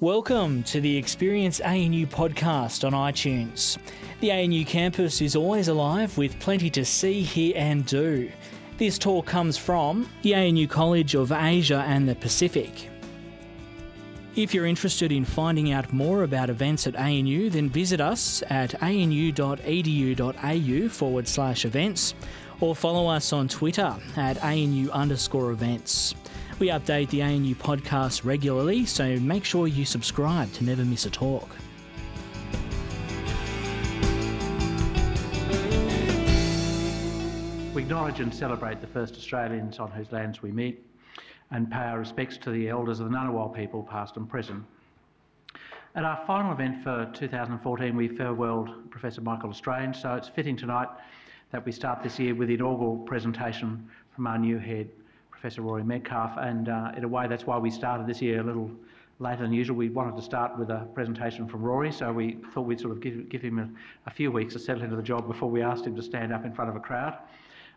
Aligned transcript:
Welcome 0.00 0.64
to 0.64 0.80
the 0.80 0.96
Experience 0.96 1.60
ANU 1.60 2.06
podcast 2.06 2.84
on 2.84 2.94
iTunes. 2.94 3.78
The 4.20 4.32
ANU 4.32 4.64
campus 4.64 5.20
is 5.20 5.36
always 5.36 5.68
alive 5.68 6.18
with 6.18 6.36
plenty 6.40 6.68
to 6.70 6.84
see, 6.84 7.22
hear, 7.22 7.52
and 7.54 7.86
do. 7.86 8.28
This 8.76 8.98
talk 8.98 9.24
comes 9.24 9.56
from 9.56 10.10
the 10.22 10.34
ANU 10.34 10.66
College 10.66 11.14
of 11.14 11.30
Asia 11.30 11.84
and 11.86 12.08
the 12.08 12.16
Pacific. 12.16 12.90
If 14.34 14.52
you're 14.52 14.66
interested 14.66 15.12
in 15.12 15.24
finding 15.24 15.70
out 15.70 15.92
more 15.92 16.24
about 16.24 16.50
events 16.50 16.88
at 16.88 16.96
ANU, 16.96 17.48
then 17.48 17.70
visit 17.70 18.00
us 18.00 18.42
at 18.50 18.74
anu.edu.au 18.82 19.28
forward 20.88 21.28
slash 21.28 21.64
events 21.64 22.14
or 22.58 22.74
follow 22.74 23.06
us 23.06 23.32
on 23.32 23.46
Twitter 23.46 23.94
at 24.16 24.42
ANU 24.42 24.90
underscore 24.90 25.52
events. 25.52 26.16
We 26.60 26.68
update 26.68 27.10
the 27.10 27.20
ANU 27.20 27.56
podcast 27.56 28.24
regularly, 28.24 28.86
so 28.86 29.18
make 29.18 29.44
sure 29.44 29.66
you 29.66 29.84
subscribe 29.84 30.52
to 30.52 30.64
never 30.64 30.84
miss 30.84 31.04
a 31.04 31.10
talk. 31.10 31.48
We 37.74 37.82
acknowledge 37.82 38.20
and 38.20 38.32
celebrate 38.32 38.80
the 38.80 38.86
first 38.86 39.16
Australians 39.16 39.80
on 39.80 39.90
whose 39.90 40.12
lands 40.12 40.42
we 40.42 40.52
meet 40.52 40.86
and 41.50 41.68
pay 41.68 41.78
our 41.78 41.98
respects 41.98 42.36
to 42.38 42.50
the 42.50 42.68
elders 42.68 43.00
of 43.00 43.10
the 43.10 43.16
Ngunnawal 43.16 43.52
people, 43.52 43.82
past 43.82 44.16
and 44.16 44.28
present. 44.28 44.64
At 45.96 46.04
our 46.04 46.24
final 46.24 46.52
event 46.52 46.84
for 46.84 47.10
2014, 47.14 47.96
we 47.96 48.08
farewelled 48.08 48.90
Professor 48.90 49.20
Michael 49.20 49.50
L'Estrange, 49.50 49.96
so 49.96 50.14
it's 50.14 50.28
fitting 50.28 50.56
tonight 50.56 50.88
that 51.50 51.66
we 51.66 51.72
start 51.72 52.02
this 52.02 52.18
year 52.20 52.34
with 52.34 52.46
the 52.46 52.54
inaugural 52.54 52.98
presentation 52.98 53.88
from 54.14 54.28
our 54.28 54.38
new 54.38 54.58
head, 54.58 54.88
Professor 55.44 55.60
Rory 55.60 55.82
Medcalf, 55.82 56.42
and 56.42 56.70
uh, 56.70 56.92
in 56.96 57.04
a 57.04 57.08
way 57.08 57.28
that's 57.28 57.46
why 57.46 57.58
we 57.58 57.70
started 57.70 58.06
this 58.06 58.22
year 58.22 58.40
a 58.40 58.42
little 58.42 58.70
later 59.18 59.42
than 59.42 59.52
usual. 59.52 59.76
We 59.76 59.90
wanted 59.90 60.16
to 60.16 60.22
start 60.22 60.58
with 60.58 60.70
a 60.70 60.88
presentation 60.94 61.46
from 61.46 61.60
Rory, 61.60 61.92
so 61.92 62.10
we 62.14 62.38
thought 62.54 62.62
we'd 62.62 62.80
sort 62.80 62.92
of 62.92 63.02
give, 63.02 63.28
give 63.28 63.42
him 63.42 63.58
a, 63.58 63.68
a 64.06 64.10
few 64.10 64.32
weeks 64.32 64.54
to 64.54 64.58
settle 64.58 64.84
into 64.84 64.96
the 64.96 65.02
job 65.02 65.26
before 65.26 65.50
we 65.50 65.60
asked 65.60 65.84
him 65.84 65.94
to 65.96 66.02
stand 66.02 66.32
up 66.32 66.46
in 66.46 66.54
front 66.54 66.70
of 66.70 66.76
a 66.76 66.80
crowd. 66.80 67.18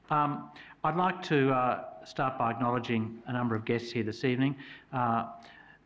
Um, 0.10 0.50
I'd 0.86 0.96
like 0.96 1.22
to 1.24 1.52
uh, 1.52 1.84
start 2.06 2.38
by 2.38 2.52
acknowledging 2.52 3.22
a 3.28 3.34
number 3.34 3.54
of 3.54 3.66
guests 3.66 3.92
here 3.92 4.04
this 4.04 4.24
evening. 4.24 4.56
Uh, 4.94 5.26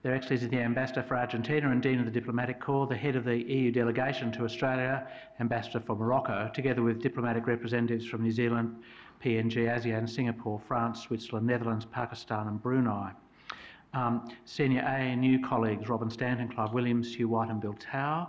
Their 0.04 0.14
Excellency 0.14 0.46
is 0.46 0.52
the 0.52 0.60
Ambassador 0.60 1.02
for 1.02 1.18
Argentina 1.18 1.72
and 1.72 1.82
Dean 1.82 1.98
of 1.98 2.06
the 2.06 2.12
Diplomatic 2.12 2.60
Corps, 2.60 2.86
the 2.86 2.96
head 2.96 3.16
of 3.16 3.24
the 3.24 3.38
EU 3.38 3.72
delegation 3.72 4.32
to 4.34 4.44
Australia, 4.44 5.08
Ambassador 5.40 5.80
for 5.80 5.96
Morocco, 5.96 6.48
together 6.54 6.84
with 6.84 7.02
diplomatic 7.02 7.48
representatives 7.48 8.06
from 8.06 8.22
New 8.22 8.32
Zealand, 8.32 8.76
PNG, 9.22 9.68
ASEAN, 9.68 10.10
Singapore, 10.10 10.60
France, 10.68 11.02
Switzerland, 11.02 11.48
Netherlands, 11.48 11.86
Pakistan, 11.86 12.48
and 12.48 12.62
Brunei. 12.62 13.12
Um, 13.94 14.30
senior 14.46 14.82
ANU 14.82 15.40
colleagues 15.46 15.90
Robin 15.90 16.10
Stanton, 16.10 16.48
Clive 16.48 16.74
Williams, 16.74 17.14
Hugh 17.14 17.30
White, 17.30 17.50
and 17.50 17.60
Bill 17.60 17.74
Tow. 17.74 18.28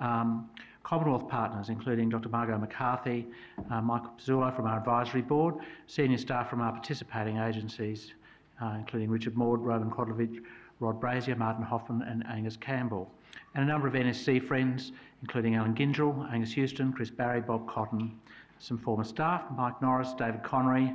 Um, 0.00 0.48
Commonwealth 0.88 1.28
partners, 1.28 1.68
including 1.68 2.08
Dr. 2.08 2.30
Margot 2.30 2.56
McCarthy, 2.56 3.26
uh, 3.70 3.82
Michael 3.82 4.10
Pezzullo 4.18 4.56
from 4.56 4.66
our 4.66 4.78
advisory 4.78 5.20
board, 5.20 5.56
senior 5.86 6.16
staff 6.16 6.48
from 6.48 6.62
our 6.62 6.72
participating 6.72 7.36
agencies, 7.36 8.14
uh, 8.62 8.74
including 8.78 9.10
Richard 9.10 9.36
Maude, 9.36 9.60
Roman 9.60 9.90
Kodlovich, 9.90 10.42
Rod 10.80 10.98
Brazier, 10.98 11.36
Martin 11.36 11.62
Hoffman, 11.62 12.00
and 12.08 12.26
Angus 12.26 12.56
Campbell, 12.56 13.12
and 13.54 13.64
a 13.64 13.66
number 13.66 13.86
of 13.86 13.92
NSC 13.92 14.42
friends, 14.42 14.92
including 15.20 15.56
Allan 15.56 15.74
Gyngell, 15.74 16.32
Angus 16.32 16.52
Houston, 16.52 16.90
Chris 16.90 17.10
Barrie, 17.10 17.42
Bob 17.42 17.68
Cotton, 17.68 18.18
some 18.58 18.78
former 18.78 19.04
staff, 19.04 19.44
Mike 19.56 19.80
Norris, 19.80 20.14
David 20.14 20.42
Connery, 20.42 20.94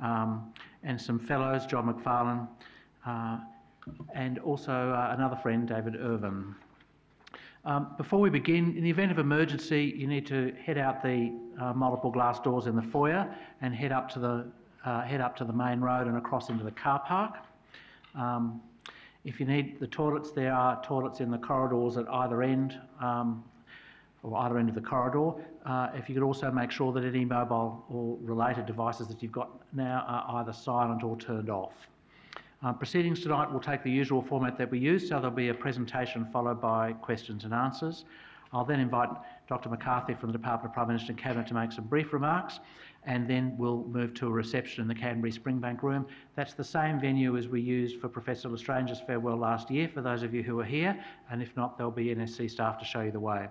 um, 0.00 0.52
and 0.82 1.00
some 1.00 1.18
fellows, 1.18 1.66
John 1.66 1.92
McFarlane, 1.92 2.48
uh, 3.06 3.38
and 4.14 4.38
also 4.38 4.72
uh, 4.72 5.14
another 5.16 5.36
friend, 5.36 5.68
David 5.68 5.96
Irvin. 5.96 6.54
Um, 7.66 7.94
before 7.96 8.20
we 8.20 8.28
begin, 8.28 8.76
in 8.76 8.84
the 8.84 8.90
event 8.90 9.10
of 9.10 9.18
emergency, 9.18 9.94
you 9.96 10.06
need 10.06 10.26
to 10.26 10.52
head 10.62 10.76
out 10.76 11.02
the 11.02 11.32
uh, 11.58 11.72
multiple 11.72 12.10
glass 12.10 12.38
doors 12.40 12.66
in 12.66 12.76
the 12.76 12.82
foyer 12.82 13.34
and 13.62 13.74
head 13.74 13.90
up 13.90 14.10
to 14.10 14.18
the 14.18 14.46
uh, 14.84 15.00
head 15.02 15.22
up 15.22 15.34
to 15.34 15.44
the 15.44 15.52
main 15.52 15.80
road 15.80 16.06
and 16.06 16.18
across 16.18 16.50
into 16.50 16.62
the 16.62 16.70
car 16.70 17.02
park. 17.06 17.38
Um, 18.14 18.60
if 19.24 19.40
you 19.40 19.46
need 19.46 19.80
the 19.80 19.86
toilets, 19.86 20.30
there 20.30 20.52
are 20.52 20.82
toilets 20.84 21.20
in 21.20 21.30
the 21.30 21.38
corridors 21.38 21.96
at 21.96 22.06
either 22.12 22.42
end, 22.42 22.78
um, 23.00 23.42
or 24.24 24.38
either 24.38 24.58
end 24.58 24.68
of 24.68 24.74
the 24.74 24.80
corridor. 24.80 25.32
Uh, 25.66 25.90
if 25.94 26.08
you 26.08 26.14
could 26.14 26.24
also 26.24 26.50
make 26.50 26.70
sure 26.70 26.92
that 26.92 27.04
any 27.04 27.24
mobile 27.24 27.84
or 27.88 28.16
related 28.22 28.66
devices 28.66 29.06
that 29.06 29.22
you've 29.22 29.32
got 29.32 29.50
now 29.72 30.04
are 30.08 30.40
either 30.40 30.52
silent 30.52 31.04
or 31.04 31.16
turned 31.18 31.50
off. 31.50 31.74
Uh, 32.64 32.72
proceedings 32.72 33.20
tonight 33.20 33.52
will 33.52 33.60
take 33.60 33.82
the 33.84 33.90
usual 33.90 34.22
format 34.22 34.56
that 34.56 34.70
we 34.70 34.78
use, 34.78 35.06
so 35.06 35.16
there'll 35.16 35.30
be 35.30 35.50
a 35.50 35.54
presentation 35.54 36.26
followed 36.32 36.60
by 36.60 36.94
questions 36.94 37.44
and 37.44 37.52
answers. 37.52 38.06
I'll 38.54 38.64
then 38.64 38.80
invite 38.80 39.10
Dr 39.48 39.68
McCarthy 39.68 40.14
from 40.14 40.32
the 40.32 40.38
Department 40.38 40.70
of 40.70 40.72
Prime 40.72 40.88
Minister 40.88 41.12
and 41.12 41.18
Cabinet 41.18 41.46
to 41.48 41.54
make 41.54 41.72
some 41.72 41.84
brief 41.84 42.14
remarks, 42.14 42.60
and 43.04 43.28
then 43.28 43.54
we'll 43.58 43.84
move 43.84 44.14
to 44.14 44.28
a 44.28 44.30
reception 44.30 44.80
in 44.80 44.88
the 44.88 44.94
Canterbury 44.94 45.32
Springbank 45.32 45.82
Room. 45.82 46.06
That's 46.36 46.54
the 46.54 46.64
same 46.64 46.98
venue 46.98 47.36
as 47.36 47.48
we 47.48 47.60
used 47.60 48.00
for 48.00 48.08
Professor 48.08 48.48
L'Estrange's 48.48 49.00
farewell 49.06 49.36
last 49.36 49.70
year, 49.70 49.88
for 49.92 50.00
those 50.00 50.22
of 50.22 50.32
you 50.32 50.42
who 50.42 50.58
are 50.60 50.64
here, 50.64 50.98
and 51.30 51.42
if 51.42 51.54
not, 51.56 51.76
there'll 51.76 51.92
be 51.92 52.14
NSC 52.14 52.50
staff 52.50 52.78
to 52.78 52.84
show 52.86 53.02
you 53.02 53.10
the 53.10 53.20
way. 53.20 53.48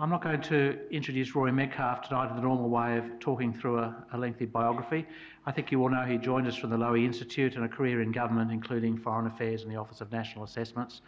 I'm 0.00 0.08
not 0.08 0.22
going 0.22 0.40
to 0.40 0.78
introduce 0.90 1.34
Rory 1.34 1.52
Medcalf 1.52 2.04
tonight 2.08 2.30
in 2.30 2.36
the 2.36 2.40
normal 2.40 2.70
way 2.70 2.96
of 2.96 3.18
talking 3.18 3.52
through 3.52 3.80
a, 3.80 3.94
a, 4.14 4.16
lengthy 4.16 4.46
biography. 4.46 5.06
I 5.44 5.52
think 5.52 5.70
you 5.70 5.82
all 5.82 5.90
know 5.90 6.04
he 6.06 6.16
joined 6.16 6.46
us 6.46 6.56
from 6.56 6.70
the 6.70 6.78
Lowy 6.78 7.04
Institute 7.04 7.54
and 7.54 7.66
a 7.66 7.68
career 7.68 8.00
in 8.00 8.10
government, 8.10 8.50
including 8.50 8.96
Foreign 8.96 9.26
Affairs 9.26 9.60
and 9.60 9.70
the 9.70 9.76
Office 9.76 10.00
of 10.00 10.10
National 10.10 10.44
Assessments. 10.44 11.02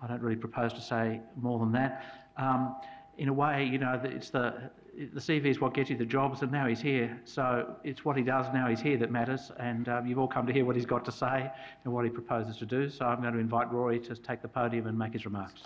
I 0.00 0.06
don't 0.06 0.22
really 0.22 0.34
propose 0.34 0.72
to 0.72 0.80
say 0.80 1.20
more 1.36 1.58
than 1.58 1.72
that. 1.72 2.06
Um, 2.38 2.74
in 3.18 3.28
a 3.28 3.34
way, 3.34 3.66
you 3.66 3.76
know, 3.76 4.00
it's 4.02 4.30
the, 4.30 4.54
the 4.96 5.20
CV 5.20 5.44
is 5.48 5.60
what 5.60 5.74
gets 5.74 5.90
you 5.90 5.98
the 5.98 6.06
jobs, 6.06 6.40
and 6.40 6.50
now 6.50 6.66
he's 6.66 6.80
here. 6.80 7.20
So 7.26 7.76
it's 7.84 8.02
what 8.06 8.16
he 8.16 8.22
does 8.22 8.46
now 8.54 8.66
he's 8.68 8.80
here 8.80 8.96
that 8.96 9.10
matters, 9.10 9.52
and 9.58 9.90
um, 9.90 10.06
you've 10.06 10.18
all 10.18 10.26
come 10.26 10.46
to 10.46 10.54
hear 10.54 10.64
what 10.64 10.74
he's 10.74 10.86
got 10.86 11.04
to 11.04 11.12
say 11.12 11.50
and 11.84 11.92
what 11.92 12.06
he 12.06 12.10
proposes 12.10 12.56
to 12.56 12.64
do. 12.64 12.88
So 12.88 13.04
I'm 13.04 13.20
going 13.20 13.34
to 13.34 13.40
invite 13.40 13.70
Rory 13.70 14.00
to 14.00 14.16
take 14.16 14.40
the 14.40 14.48
podium 14.48 14.86
and 14.86 14.98
make 14.98 15.12
his 15.12 15.26
remarks. 15.26 15.64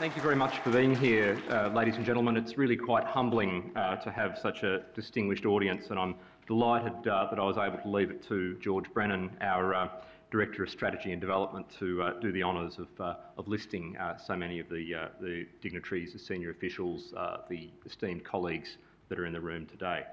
Thank 0.00 0.16
you 0.16 0.22
very 0.22 0.34
much 0.34 0.60
for 0.60 0.70
being 0.70 0.94
here, 0.94 1.38
uh, 1.50 1.68
ladies 1.74 1.96
and 1.96 2.06
gentlemen. 2.06 2.34
It's 2.38 2.56
really 2.56 2.74
quite 2.74 3.04
humbling 3.04 3.70
uh, 3.76 3.96
to 3.96 4.10
have 4.10 4.38
such 4.38 4.62
a 4.62 4.80
distinguished 4.94 5.44
audience, 5.44 5.88
and 5.90 5.98
I'm 5.98 6.14
delighted 6.46 7.06
uh, 7.06 7.26
that 7.28 7.38
I 7.38 7.44
was 7.44 7.58
able 7.58 7.76
to 7.76 7.86
leave 7.86 8.10
it 8.10 8.26
to 8.28 8.56
George 8.62 8.90
Brennan, 8.94 9.30
our 9.42 9.74
uh, 9.74 9.88
Director 10.30 10.62
of 10.62 10.70
Strategy 10.70 11.12
and 11.12 11.20
Development, 11.20 11.66
to 11.80 12.02
uh, 12.02 12.12
do 12.18 12.32
the 12.32 12.42
honours 12.42 12.78
of, 12.78 12.88
uh, 12.98 13.16
of 13.36 13.46
listing 13.46 13.94
so 14.26 14.34
many 14.34 14.58
of 14.58 14.70
the, 14.70 15.10
the 15.20 15.46
dignitaries, 15.60 16.14
the 16.14 16.18
senior 16.18 16.50
officials, 16.50 17.12
the 17.50 17.68
esteemed 17.84 18.24
colleagues 18.24 18.78
that 19.10 19.18
are 19.18 19.26
in 19.26 19.34
the 19.34 19.40
room 19.40 19.66
today. 19.66 20.04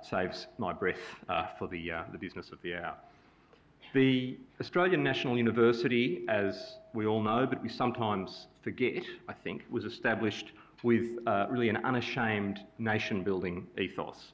saves 0.00 0.46
my 0.56 0.72
breath 0.72 0.96
for 1.58 1.68
the, 1.68 1.90
the 2.10 2.16
business 2.16 2.52
of 2.52 2.62
the 2.62 2.76
hour. 2.76 2.96
The 3.94 4.36
Australian 4.60 5.04
National 5.04 5.36
University, 5.38 6.24
as 6.28 6.78
we 6.94 7.06
all 7.06 7.22
know, 7.22 7.46
but 7.48 7.62
we 7.62 7.68
sometimes 7.68 8.48
forget, 8.60 9.04
I 9.28 9.32
think, 9.32 9.62
was 9.70 9.84
established 9.84 10.50
with 10.82 11.20
uh, 11.28 11.46
really 11.48 11.68
an 11.68 11.76
unashamed 11.76 12.58
nation 12.78 13.22
building 13.22 13.68
ethos. 13.78 14.32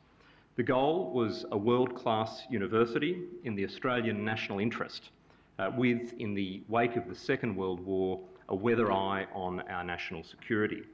The 0.57 0.63
goal 0.63 1.13
was 1.13 1.45
a 1.53 1.59
world 1.59 1.95
class 1.95 2.45
university 2.49 3.21
in 3.45 3.55
the 3.55 3.67
Australian 3.67 4.25
national 4.25 4.61
interest, 4.61 5.11
uh, 5.59 5.71
with, 5.77 6.15
in 6.19 6.33
the 6.33 6.63
wake 6.69 6.97
of 6.97 7.07
the 7.07 7.15
Second 7.15 7.55
World 7.55 7.85
War, 7.85 8.19
a 8.49 8.55
weather 8.55 8.91
eye 8.91 9.27
on 9.35 9.61
our 9.69 9.85
national 9.85 10.25
security. 10.25 10.85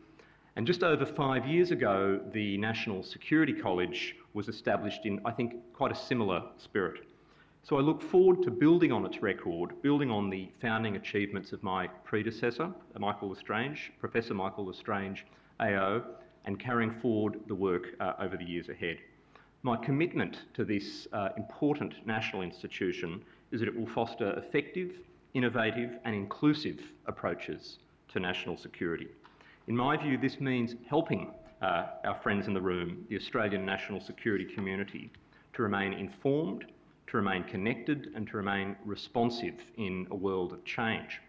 And 0.56 0.66
just 0.66 0.82
over 0.82 1.06
five 1.06 1.46
years 1.46 1.70
ago, 1.70 2.18
the 2.32 2.58
National 2.58 3.04
Security 3.04 3.52
College 3.52 4.16
was 4.34 4.48
established 4.48 5.06
in, 5.06 5.20
I 5.24 5.30
think, 5.30 5.54
quite 5.72 5.92
a 5.92 5.94
similar 5.96 6.42
spirit. 6.58 7.04
So 7.68 7.78
I 7.78 7.80
look 7.80 8.00
forward 8.00 8.44
to 8.44 8.52
building 8.52 8.92
on 8.92 9.04
its 9.04 9.22
record, 9.22 9.82
building 9.82 10.08
on 10.08 10.30
the 10.30 10.48
founding 10.62 10.94
achievements 10.94 11.50
of 11.50 11.64
my 11.64 11.88
predecessor, 12.04 12.70
Michael 12.96 13.30
L'Estrange, 13.30 13.90
Professor 13.98 14.34
Michael 14.34 14.66
L'Estrange, 14.66 15.26
AO, 15.58 16.00
and 16.44 16.60
carrying 16.60 16.92
forward 16.92 17.40
the 17.48 17.54
work 17.56 17.88
uh, 17.98 18.12
over 18.20 18.36
the 18.36 18.44
years 18.44 18.68
ahead. 18.68 18.98
My 19.64 19.76
commitment 19.76 20.42
to 20.54 20.64
this 20.64 21.08
uh, 21.12 21.30
important 21.36 22.06
national 22.06 22.42
institution 22.42 23.20
is 23.50 23.58
that 23.58 23.68
it 23.68 23.76
will 23.76 23.88
foster 23.88 24.38
effective, 24.38 25.00
innovative, 25.34 25.98
and 26.04 26.14
inclusive 26.14 26.78
approaches 27.06 27.80
to 28.12 28.20
national 28.20 28.56
security. 28.56 29.08
In 29.66 29.76
my 29.76 29.96
view, 29.96 30.16
this 30.16 30.38
means 30.38 30.76
helping 30.88 31.32
uh, 31.60 31.86
our 32.04 32.20
friends 32.22 32.46
in 32.46 32.54
the 32.54 32.60
room, 32.60 33.04
the 33.08 33.16
Australian 33.16 33.66
national 33.66 34.00
security 34.00 34.44
community, 34.44 35.10
to 35.54 35.62
remain 35.64 35.94
informed 35.94 36.66
to 37.08 37.16
remain 37.16 37.44
connected 37.44 38.10
and 38.14 38.26
to 38.28 38.36
remain 38.36 38.76
responsive 38.84 39.54
in 39.76 40.06
a 40.10 40.16
world 40.16 40.52
of 40.52 40.64
change. 40.64 41.20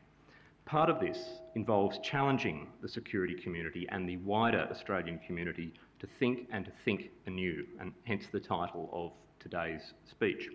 Part 0.65 0.89
of 0.89 0.99
this 0.99 1.39
involves 1.55 1.99
challenging 1.99 2.67
the 2.81 2.89
security 2.89 3.33
community 3.33 3.87
and 3.89 4.07
the 4.07 4.17
wider 4.17 4.67
Australian 4.69 5.19
community 5.19 5.73
to 5.99 6.07
think 6.19 6.47
and 6.51 6.65
to 6.65 6.71
think 6.83 7.09
anew, 7.25 7.65
and 7.79 7.93
hence 8.03 8.25
the 8.31 8.39
title 8.39 8.89
of 8.91 9.11
today's 9.39 9.93
speech. 10.05 10.49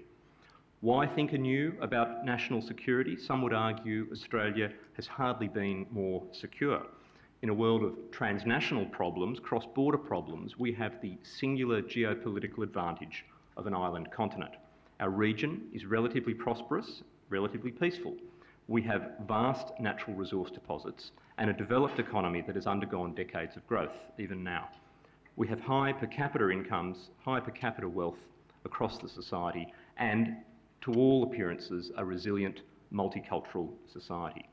Why 0.80 1.06
think 1.06 1.32
anew 1.32 1.74
about 1.80 2.24
national 2.24 2.60
security? 2.60 3.16
Some 3.16 3.40
would 3.42 3.54
argue 3.54 4.08
Australia 4.12 4.70
has 4.94 5.06
hardly 5.06 5.48
been 5.48 5.86
more 5.90 6.24
secure. 6.32 6.82
In 7.42 7.48
a 7.48 7.54
world 7.54 7.82
of 7.82 7.94
transnational 8.10 8.86
problems, 8.86 9.40
cross 9.40 9.64
border 9.74 9.98
problems, 9.98 10.58
we 10.58 10.72
have 10.72 11.00
the 11.00 11.16
singular 11.22 11.82
geopolitical 11.82 12.62
advantage 12.62 13.24
of 13.56 13.66
an 13.66 13.74
island 13.74 14.10
continent. 14.10 14.52
Our 15.02 15.10
region 15.10 15.62
is 15.72 15.84
relatively 15.84 16.32
prosperous, 16.32 17.02
relatively 17.28 17.72
peaceful. 17.72 18.14
We 18.68 18.82
have 18.82 19.14
vast 19.26 19.72
natural 19.80 20.14
resource 20.14 20.52
deposits 20.52 21.10
and 21.38 21.50
a 21.50 21.52
developed 21.52 21.98
economy 21.98 22.40
that 22.46 22.54
has 22.54 22.68
undergone 22.68 23.12
decades 23.16 23.56
of 23.56 23.66
growth, 23.66 23.96
even 24.16 24.44
now. 24.44 24.68
We 25.34 25.48
have 25.48 25.58
high 25.58 25.92
per 25.92 26.06
capita 26.06 26.50
incomes, 26.50 27.10
high 27.24 27.40
per 27.40 27.50
capita 27.50 27.88
wealth 27.88 28.20
across 28.64 28.98
the 28.98 29.08
society, 29.08 29.66
and 29.96 30.36
to 30.82 30.92
all 30.92 31.24
appearances, 31.24 31.90
a 31.96 32.04
resilient 32.04 32.60
multicultural 32.94 33.70
society. 33.92 34.48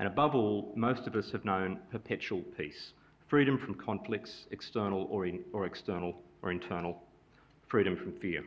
And 0.00 0.08
above 0.08 0.34
all, 0.34 0.72
most 0.74 1.06
of 1.06 1.14
us 1.14 1.30
have 1.30 1.44
known 1.44 1.78
perpetual 1.92 2.42
peace, 2.58 2.92
freedom 3.28 3.56
from 3.56 3.76
conflicts, 3.76 4.46
external 4.50 5.06
or, 5.12 5.26
in, 5.26 5.44
or 5.52 5.64
external 5.64 6.16
or 6.42 6.50
internal, 6.50 7.00
freedom 7.68 7.96
from 7.96 8.14
fear. 8.14 8.42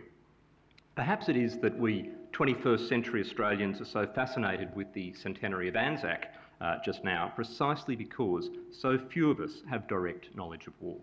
Perhaps 0.95 1.27
it 1.27 1.35
is 1.35 1.57
that 1.57 1.77
we 1.77 2.09
21st 2.31 2.87
century 2.87 3.19
Australians 3.19 3.81
are 3.81 3.85
so 3.85 4.07
fascinated 4.07 4.73
with 4.75 4.91
the 4.93 5.11
centenary 5.13 5.67
of 5.67 5.75
Anzac 5.75 6.33
uh, 6.61 6.77
just 6.85 7.03
now, 7.03 7.33
precisely 7.35 7.97
because 7.97 8.49
so 8.71 8.97
few 8.97 9.29
of 9.29 9.41
us 9.41 9.61
have 9.69 9.89
direct 9.89 10.33
knowledge 10.37 10.67
of 10.67 10.73
war. 10.79 10.95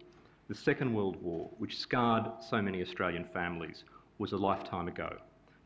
The 0.49 0.55
Second 0.55 0.95
World 0.95 1.23
War, 1.23 1.51
which 1.59 1.79
scarred 1.79 2.25
so 2.41 2.63
many 2.63 2.81
Australian 2.81 3.25
families, 3.35 3.85
was 4.17 4.33
a 4.33 4.37
lifetime 4.37 4.89
ago. 4.89 5.15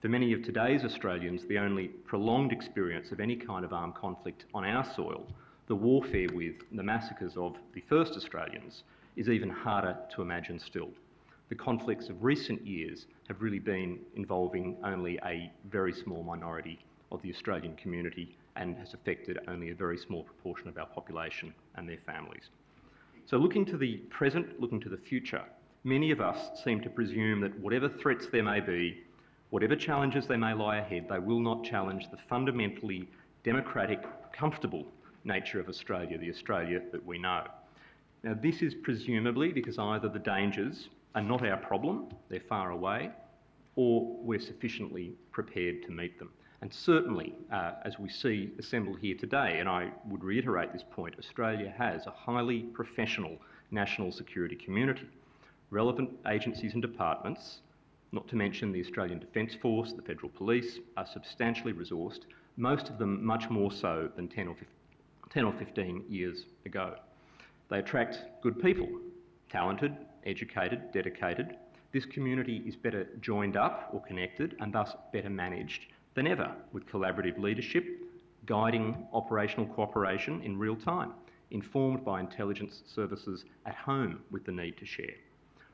For 0.02 0.08
many 0.08 0.32
of 0.32 0.42
today's 0.42 0.84
Australians, 0.84 1.46
the 1.46 1.58
only 1.58 1.86
prolonged 1.86 2.50
experience 2.50 3.12
of 3.12 3.20
any 3.20 3.36
kind 3.36 3.64
of 3.64 3.72
armed 3.72 3.94
conflict 3.94 4.44
on 4.54 4.64
our 4.64 4.84
soil, 4.84 5.24
the 5.68 5.76
warfare 5.76 6.28
with 6.34 6.56
the 6.72 6.82
massacres 6.82 7.36
of 7.36 7.56
the 7.74 7.82
first 7.88 8.14
Australians, 8.14 8.82
is 9.14 9.28
even 9.28 9.50
harder 9.50 9.96
to 10.14 10.22
imagine 10.22 10.58
still. 10.58 10.90
The 11.48 11.54
conflicts 11.54 12.08
of 12.08 12.24
recent 12.24 12.66
years 12.66 13.06
have 13.28 13.40
really 13.40 13.58
been 13.58 13.98
involving 14.16 14.76
only 14.84 15.18
a 15.24 15.50
very 15.70 15.92
small 15.92 16.22
minority 16.22 16.78
of 17.12 17.22
the 17.22 17.32
Australian 17.32 17.76
community 17.76 18.36
and 18.56 18.76
has 18.76 18.94
affected 18.94 19.38
only 19.48 19.70
a 19.70 19.74
very 19.74 19.98
small 19.98 20.24
proportion 20.24 20.68
of 20.68 20.78
our 20.78 20.86
population 20.86 21.54
and 21.76 21.88
their 21.88 21.98
families. 22.04 22.50
So, 23.26 23.36
looking 23.36 23.64
to 23.66 23.76
the 23.76 23.98
present, 24.10 24.60
looking 24.60 24.80
to 24.80 24.88
the 24.88 24.96
future, 24.96 25.42
many 25.84 26.10
of 26.10 26.20
us 26.20 26.62
seem 26.62 26.80
to 26.80 26.90
presume 26.90 27.40
that 27.40 27.58
whatever 27.60 27.88
threats 27.88 28.26
there 28.32 28.42
may 28.42 28.60
be, 28.60 29.04
Whatever 29.50 29.76
challenges 29.76 30.26
they 30.26 30.36
may 30.36 30.54
lie 30.54 30.78
ahead, 30.78 31.06
they 31.08 31.20
will 31.20 31.40
not 31.40 31.64
challenge 31.64 32.10
the 32.10 32.16
fundamentally 32.16 33.08
democratic, 33.44 34.02
comfortable 34.32 34.86
nature 35.24 35.60
of 35.60 35.68
Australia, 35.68 36.18
the 36.18 36.30
Australia 36.30 36.82
that 36.90 37.04
we 37.06 37.18
know. 37.18 37.44
Now, 38.24 38.34
this 38.34 38.60
is 38.60 38.74
presumably 38.74 39.52
because 39.52 39.78
either 39.78 40.08
the 40.08 40.18
dangers 40.18 40.88
are 41.16 41.22
not 41.22 41.44
our 41.44 41.56
problem, 41.56 42.06
they're 42.28 42.40
far 42.40 42.70
away, 42.70 43.10
or 43.74 44.16
we're 44.20 44.38
sufficiently 44.38 45.14
prepared 45.32 45.82
to 45.82 45.90
meet 45.90 46.18
them. 46.18 46.30
And 46.60 46.72
certainly, 46.72 47.34
uh, 47.50 47.72
as 47.84 47.98
we 47.98 48.08
see 48.08 48.52
assembled 48.58 48.98
here 49.00 49.16
today, 49.16 49.58
and 49.58 49.68
I 49.68 49.90
would 50.08 50.22
reiterate 50.22 50.72
this 50.72 50.84
point, 50.90 51.14
Australia 51.18 51.74
has 51.76 52.06
a 52.06 52.10
highly 52.10 52.60
professional 52.60 53.38
national 53.70 54.12
security 54.12 54.56
community. 54.56 55.08
Relevant 55.70 56.10
agencies 56.28 56.74
and 56.74 56.82
departments 56.82 57.60
not 58.12 58.28
to 58.28 58.36
mention 58.36 58.72
the 58.72 58.80
Australian 58.80 59.18
Defence 59.18 59.54
Force, 59.60 59.92
the 59.92 60.02
Federal 60.02 60.28
Police, 60.30 60.78
are 60.96 61.06
substantially 61.06 61.72
resourced, 61.72 62.20
most 62.56 62.88
of 62.88 62.98
them 62.98 63.24
much 63.24 63.50
more 63.50 63.72
so 63.72 64.08
than 64.16 64.28
10 64.28 64.48
or 64.48 64.54
15, 64.54 64.68
10 65.30 65.44
or 65.44 65.52
15 65.52 66.04
years 66.08 66.44
ago. 66.64 66.94
They 67.68 67.78
attract 67.78 68.20
good 68.42 68.62
people, 68.62 68.88
talented, 69.50 69.96
educated, 70.26 70.92
dedicated. 70.92 71.56
This 71.92 72.04
community 72.04 72.62
is 72.66 72.76
better 72.76 73.06
joined 73.20 73.56
up 73.56 73.90
or 73.92 74.02
connected 74.02 74.56
and 74.60 74.72
thus 74.72 74.94
better 75.12 75.30
managed 75.30 75.86
than 76.14 76.26
ever 76.26 76.52
with 76.72 76.86
collaborative 76.86 77.38
leadership, 77.38 77.84
guiding 78.44 79.06
operational 79.12 79.66
cooperation 79.66 80.42
in 80.42 80.58
real 80.58 80.76
time, 80.76 81.12
informed 81.50 82.04
by 82.04 82.20
intelligence 82.20 82.82
services 82.86 83.44
at 83.64 83.74
home 83.74 84.20
with 84.30 84.44
the 84.44 84.52
need 84.52 84.76
to 84.76 84.84
share. 84.84 85.14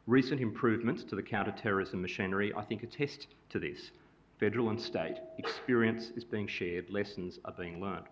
Recent 0.07 0.41
improvements 0.41 1.05
to 1.05 1.17
the 1.17 1.23
counter-terrorism 1.23 2.01
machinery, 2.01 2.53
I 2.57 2.63
think, 2.63 2.83
attest 2.83 3.29
to 3.51 3.59
this. 3.59 3.93
Federal 4.39 4.71
and 4.71 4.81
state 4.81 5.19
experience 5.39 6.11
is 6.17 6.25
being 6.25 6.49
shared, 6.49 6.91
lessons 6.91 7.39
are 7.45 7.55
being 7.57 7.81
learned. 7.81 8.07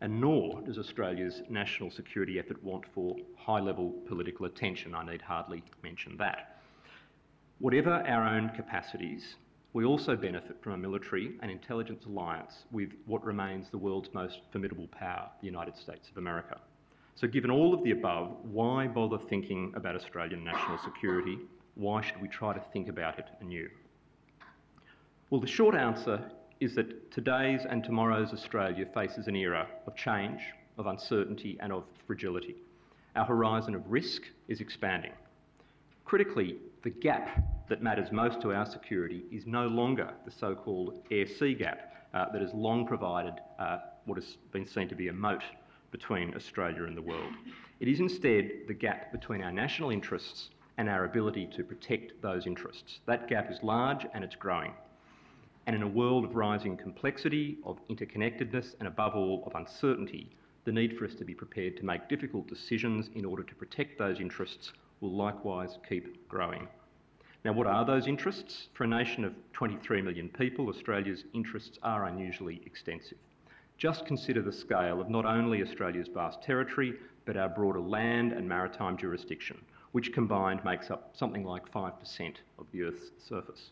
And 0.00 0.20
nor 0.20 0.60
does 0.62 0.78
Australia's 0.78 1.42
national 1.48 1.90
security 1.90 2.38
effort 2.38 2.62
want 2.62 2.84
for 2.94 3.16
high-level 3.36 3.94
political 4.06 4.46
attention. 4.46 4.94
I 4.94 5.04
need 5.04 5.22
hardly 5.22 5.62
mention 5.82 6.16
that. 6.18 6.60
Whatever 7.58 8.04
our 8.06 8.24
own 8.24 8.50
capacities, 8.50 9.34
we 9.72 9.84
also 9.84 10.14
benefit 10.14 10.62
from 10.62 10.72
a 10.72 10.76
military 10.76 11.32
and 11.42 11.50
intelligence 11.50 12.04
alliance 12.06 12.64
with 12.70 12.90
what 13.06 13.24
remains 13.24 13.70
the 13.70 13.78
world's 13.78 14.14
most 14.14 14.40
formidable 14.52 14.86
power, 14.88 15.28
the 15.40 15.46
United 15.46 15.76
States 15.76 16.08
of 16.08 16.16
America. 16.16 16.60
So, 17.16 17.26
given 17.26 17.50
all 17.50 17.74
of 17.74 17.82
the 17.82 17.90
above, 17.90 18.36
why 18.44 18.86
bother 18.86 19.18
thinking 19.18 19.72
about 19.74 19.96
Australian 19.96 20.44
national 20.44 20.78
security? 20.78 21.38
Why 21.74 22.00
should 22.00 22.22
we 22.22 22.28
try 22.28 22.54
to 22.54 22.62
think 22.72 22.88
about 22.88 23.18
it 23.18 23.26
anew? 23.40 23.68
Well, 25.30 25.40
the 25.40 25.48
short 25.48 25.74
answer 25.74 26.30
is 26.60 26.74
that 26.74 27.10
today's 27.12 27.64
and 27.68 27.84
tomorrow's 27.84 28.32
Australia 28.32 28.86
faces 28.92 29.28
an 29.28 29.36
era 29.36 29.68
of 29.86 29.94
change, 29.94 30.40
of 30.76 30.86
uncertainty, 30.86 31.56
and 31.60 31.72
of 31.72 31.84
fragility. 32.06 32.56
Our 33.14 33.24
horizon 33.24 33.74
of 33.74 33.90
risk 33.90 34.22
is 34.48 34.60
expanding. 34.60 35.12
Critically, 36.04 36.56
the 36.82 36.90
gap 36.90 37.44
that 37.68 37.82
matters 37.82 38.10
most 38.10 38.40
to 38.42 38.52
our 38.52 38.66
security 38.66 39.24
is 39.30 39.46
no 39.46 39.66
longer 39.66 40.12
the 40.24 40.30
so 40.30 40.54
called 40.54 41.02
air 41.10 41.26
sea 41.26 41.54
gap 41.54 41.92
uh, 42.14 42.26
that 42.32 42.40
has 42.40 42.52
long 42.54 42.86
provided 42.86 43.34
uh, 43.58 43.78
what 44.06 44.16
has 44.16 44.38
been 44.52 44.66
seen 44.66 44.88
to 44.88 44.94
be 44.94 45.08
a 45.08 45.12
moat 45.12 45.42
between 45.90 46.34
Australia 46.34 46.84
and 46.84 46.96
the 46.96 47.02
world. 47.02 47.32
It 47.80 47.88
is 47.88 48.00
instead 48.00 48.50
the 48.66 48.74
gap 48.74 49.12
between 49.12 49.42
our 49.42 49.52
national 49.52 49.90
interests 49.90 50.50
and 50.76 50.88
our 50.88 51.04
ability 51.04 51.48
to 51.56 51.62
protect 51.64 52.20
those 52.22 52.46
interests. 52.46 53.00
That 53.06 53.28
gap 53.28 53.50
is 53.50 53.58
large 53.62 54.06
and 54.14 54.24
it's 54.24 54.36
growing. 54.36 54.72
And 55.68 55.76
in 55.76 55.82
a 55.82 55.86
world 55.86 56.24
of 56.24 56.34
rising 56.34 56.78
complexity, 56.78 57.58
of 57.62 57.76
interconnectedness, 57.88 58.74
and 58.78 58.88
above 58.88 59.14
all, 59.14 59.44
of 59.44 59.54
uncertainty, 59.54 60.30
the 60.64 60.72
need 60.72 60.96
for 60.96 61.04
us 61.04 61.14
to 61.16 61.26
be 61.26 61.34
prepared 61.34 61.76
to 61.76 61.84
make 61.84 62.08
difficult 62.08 62.48
decisions 62.48 63.10
in 63.14 63.26
order 63.26 63.42
to 63.42 63.54
protect 63.54 63.98
those 63.98 64.18
interests 64.18 64.72
will 65.02 65.12
likewise 65.12 65.76
keep 65.86 66.26
growing. 66.26 66.68
Now, 67.44 67.52
what 67.52 67.66
are 67.66 67.84
those 67.84 68.06
interests? 68.06 68.68
For 68.72 68.84
a 68.84 68.86
nation 68.86 69.26
of 69.26 69.34
23 69.52 70.00
million 70.00 70.30
people, 70.30 70.70
Australia's 70.70 71.24
interests 71.34 71.78
are 71.82 72.06
unusually 72.06 72.62
extensive. 72.64 73.18
Just 73.76 74.06
consider 74.06 74.40
the 74.40 74.50
scale 74.50 75.02
of 75.02 75.10
not 75.10 75.26
only 75.26 75.62
Australia's 75.62 76.08
vast 76.08 76.42
territory, 76.42 76.94
but 77.26 77.36
our 77.36 77.50
broader 77.50 77.80
land 77.80 78.32
and 78.32 78.48
maritime 78.48 78.96
jurisdiction, 78.96 79.60
which 79.92 80.14
combined 80.14 80.64
makes 80.64 80.90
up 80.90 81.10
something 81.14 81.44
like 81.44 81.70
5% 81.70 82.36
of 82.58 82.64
the 82.72 82.84
Earth's 82.84 83.10
surface. 83.18 83.68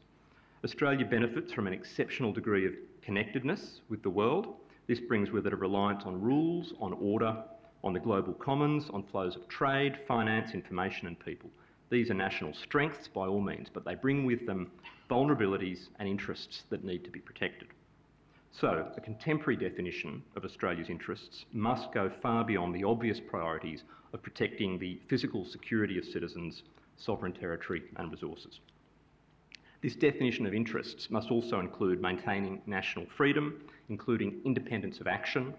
Australia 0.66 1.06
benefits 1.06 1.52
from 1.52 1.68
an 1.68 1.72
exceptional 1.72 2.32
degree 2.32 2.66
of 2.66 2.72
connectedness 3.00 3.82
with 3.88 4.02
the 4.02 4.10
world. 4.10 4.56
This 4.88 4.98
brings 4.98 5.30
with 5.30 5.46
it 5.46 5.52
a 5.52 5.56
reliance 5.56 6.02
on 6.04 6.20
rules, 6.20 6.72
on 6.80 6.92
order, 6.94 7.36
on 7.84 7.92
the 7.92 8.00
global 8.00 8.32
commons, 8.32 8.90
on 8.90 9.04
flows 9.04 9.36
of 9.36 9.46
trade, 9.46 9.96
finance, 10.08 10.54
information, 10.54 11.06
and 11.06 11.16
people. 11.20 11.50
These 11.88 12.10
are 12.10 12.14
national 12.14 12.52
strengths 12.52 13.06
by 13.06 13.28
all 13.28 13.40
means, 13.40 13.68
but 13.72 13.84
they 13.84 13.94
bring 13.94 14.26
with 14.26 14.44
them 14.44 14.72
vulnerabilities 15.08 15.86
and 16.00 16.08
interests 16.08 16.64
that 16.70 16.82
need 16.82 17.04
to 17.04 17.10
be 17.10 17.20
protected. 17.20 17.68
So, 18.50 18.88
a 18.96 19.00
contemporary 19.00 19.56
definition 19.56 20.20
of 20.34 20.44
Australia's 20.44 20.90
interests 20.90 21.44
must 21.52 21.92
go 21.92 22.10
far 22.10 22.44
beyond 22.44 22.74
the 22.74 22.82
obvious 22.82 23.20
priorities 23.20 23.84
of 24.12 24.20
protecting 24.20 24.80
the 24.80 24.98
physical 25.06 25.44
security 25.44 25.96
of 25.96 26.04
citizens, 26.04 26.64
sovereign 26.96 27.34
territory, 27.34 27.84
and 27.98 28.10
resources. 28.10 28.58
This 29.82 29.94
definition 29.94 30.46
of 30.46 30.54
interests 30.54 31.10
must 31.10 31.30
also 31.30 31.60
include 31.60 32.00
maintaining 32.00 32.62
national 32.66 33.06
freedom, 33.16 33.62
including 33.88 34.40
independence 34.44 35.00
of 35.00 35.06
action, 35.06 35.54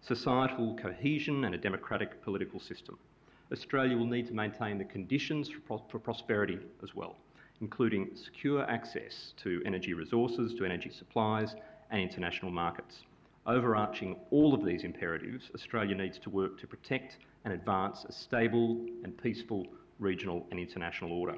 societal 0.00 0.76
cohesion, 0.76 1.44
and 1.44 1.54
a 1.54 1.58
democratic 1.58 2.22
political 2.22 2.58
system. 2.58 2.98
Australia 3.52 3.96
will 3.96 4.06
need 4.06 4.26
to 4.26 4.34
maintain 4.34 4.78
the 4.78 4.84
conditions 4.84 5.48
for, 5.66 5.80
for 5.90 5.98
prosperity 5.98 6.58
as 6.82 6.94
well, 6.94 7.16
including 7.60 8.10
secure 8.14 8.68
access 8.68 9.32
to 9.36 9.62
energy 9.64 9.94
resources, 9.94 10.54
to 10.54 10.64
energy 10.64 10.90
supplies, 10.90 11.54
and 11.90 12.00
international 12.00 12.50
markets. 12.50 13.02
Overarching 13.46 14.16
all 14.30 14.54
of 14.54 14.64
these 14.64 14.82
imperatives, 14.84 15.50
Australia 15.54 15.94
needs 15.94 16.18
to 16.18 16.30
work 16.30 16.58
to 16.60 16.66
protect 16.66 17.18
and 17.44 17.52
advance 17.52 18.04
a 18.08 18.12
stable 18.12 18.86
and 19.04 19.16
peaceful 19.22 19.66
regional 19.98 20.46
and 20.50 20.58
international 20.58 21.12
order. 21.12 21.36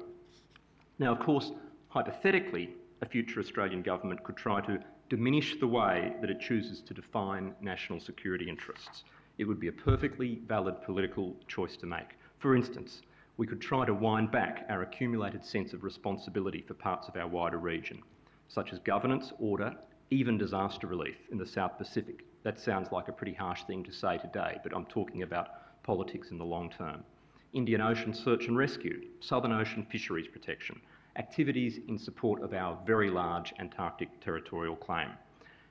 Now, 0.97 1.11
of 1.11 1.19
course, 1.19 1.51
hypothetically, 1.95 2.71
a 3.01 3.05
future 3.05 3.39
Australian 3.39 3.81
government 3.81 4.21
could 4.21 4.35
try 4.35 4.59
to 4.59 4.77
diminish 5.09 5.57
the 5.61 5.67
way 5.67 6.13
that 6.19 6.29
it 6.29 6.41
chooses 6.41 6.81
to 6.81 6.93
define 6.93 7.55
national 7.61 8.01
security 8.01 8.49
interests. 8.49 9.05
It 9.37 9.45
would 9.45 9.61
be 9.61 9.69
a 9.69 9.71
perfectly 9.71 10.41
valid 10.45 10.81
political 10.81 11.37
choice 11.47 11.77
to 11.77 11.85
make. 11.85 12.17
For 12.39 12.53
instance, 12.53 13.01
we 13.37 13.47
could 13.47 13.61
try 13.61 13.85
to 13.85 13.93
wind 13.93 14.29
back 14.29 14.65
our 14.67 14.81
accumulated 14.81 15.45
sense 15.45 15.71
of 15.71 15.85
responsibility 15.85 16.65
for 16.67 16.73
parts 16.73 17.07
of 17.07 17.15
our 17.15 17.29
wider 17.29 17.59
region, 17.59 18.03
such 18.49 18.73
as 18.73 18.79
governance, 18.79 19.31
order, 19.39 19.73
even 20.09 20.37
disaster 20.37 20.87
relief 20.87 21.15
in 21.31 21.37
the 21.37 21.47
South 21.47 21.77
Pacific. 21.77 22.25
That 22.43 22.59
sounds 22.59 22.91
like 22.91 23.07
a 23.07 23.13
pretty 23.13 23.33
harsh 23.33 23.63
thing 23.63 23.85
to 23.85 23.93
say 23.93 24.17
today, 24.17 24.57
but 24.63 24.75
I'm 24.75 24.85
talking 24.87 25.23
about 25.23 25.83
politics 25.83 26.31
in 26.31 26.37
the 26.37 26.43
long 26.43 26.69
term. 26.77 27.05
Indian 27.53 27.79
Ocean 27.79 28.13
search 28.13 28.47
and 28.47 28.57
rescue, 28.57 29.01
Southern 29.21 29.53
Ocean 29.53 29.87
fisheries 29.89 30.27
protection, 30.27 30.81
activities 31.15 31.79
in 31.87 31.97
support 31.97 32.41
of 32.41 32.53
our 32.53 32.77
very 32.85 33.09
large 33.09 33.53
Antarctic 33.59 34.19
territorial 34.21 34.75
claim. 34.75 35.09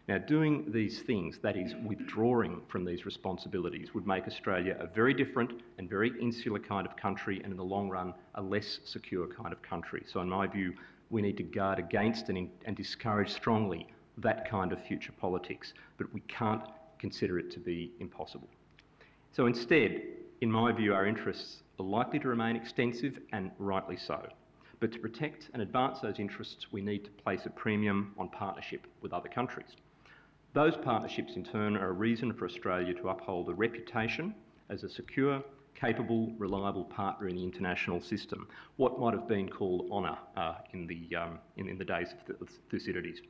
Now, 0.07 0.19
doing 0.19 0.71
these 0.71 1.01
things, 1.01 1.39
that 1.43 1.57
is, 1.57 1.75
withdrawing 1.87 2.61
from 2.69 2.85
these 2.85 3.07
responsibilities, 3.07 3.95
would 3.95 4.07
make 4.07 4.27
Australia 4.27 4.77
a 4.79 4.87
very 4.87 5.15
different 5.15 5.63
and 5.79 5.89
very 5.89 6.13
insular 6.21 6.59
kind 6.59 6.87
of 6.87 6.95
country, 6.95 7.41
and 7.43 7.51
in 7.53 7.57
the 7.57 7.65
long 7.65 7.89
run, 7.89 8.13
a 8.35 8.43
less 8.43 8.81
secure 8.85 9.27
kind 9.27 9.51
of 9.51 9.63
country. 9.63 10.03
So, 10.07 10.21
in 10.21 10.29
my 10.29 10.47
view, 10.47 10.75
we 11.09 11.23
need 11.23 11.39
to 11.39 11.43
guard 11.43 11.79
against 11.79 12.29
and, 12.29 12.37
in, 12.37 12.51
and 12.67 12.77
discourage 12.77 13.31
strongly 13.31 13.87
that 14.19 14.49
kind 14.49 14.73
of 14.73 14.85
future 14.85 15.13
politics, 15.19 15.73
but 15.97 16.13
we 16.13 16.21
can't 16.29 16.63
consider 16.99 17.39
it 17.39 17.51
to 17.53 17.59
be 17.59 17.91
impossible. 17.99 18.49
So, 19.33 19.47
instead, 19.47 20.03
in 20.43 20.53
my 20.53 20.71
view, 20.73 20.93
our 20.93 21.07
interests 21.07 21.63
are 21.81 21.87
likely 21.87 22.19
to 22.19 22.29
remain 22.29 22.57
extensive 22.57 23.19
and 23.33 23.51
rightly 23.59 23.97
so. 23.97 24.29
But 24.81 24.93
to 24.93 24.99
protect 24.99 25.51
and 25.53 25.63
advance 25.63 26.01
those 26.01 26.19
interests, 26.19 26.73
we 26.73 26.81
need 26.81 27.05
to 27.05 27.11
place 27.11 27.47
a 27.47 27.51
premium 27.51 28.15
on 28.19 28.29
partnership 28.29 28.87
with 29.01 29.13
other 29.13 29.29
countries. 29.29 29.77
Those 30.53 30.77
partnerships, 30.77 31.37
in 31.37 31.45
turn, 31.45 31.77
are 31.77 31.89
a 31.89 31.93
reason 31.93 32.33
for 32.33 32.45
Australia 32.45 32.95
to 32.95 33.09
uphold 33.09 33.49
a 33.49 33.55
reputation 33.55 34.35
as 34.71 34.85
a 34.85 34.89
secure, 34.89 35.43
capable, 35.75 36.33
reliable 36.39 36.85
partner 36.85 37.29
in 37.29 37.37
the 37.37 37.43
international 37.43 38.01
system, 38.01 38.47
what 38.77 38.99
might 39.01 39.15
have 39.15 39.27
been 39.27 39.49
called 39.49 39.89
honour 39.91 40.17
uh, 40.37 40.55
in, 40.73 40.87
the, 40.87 41.17
um, 41.17 41.39
in, 41.57 41.69
in, 41.69 41.77
the 41.77 41.85
days 41.85 42.15
of 42.41 42.49
Thucydides. 42.71 43.21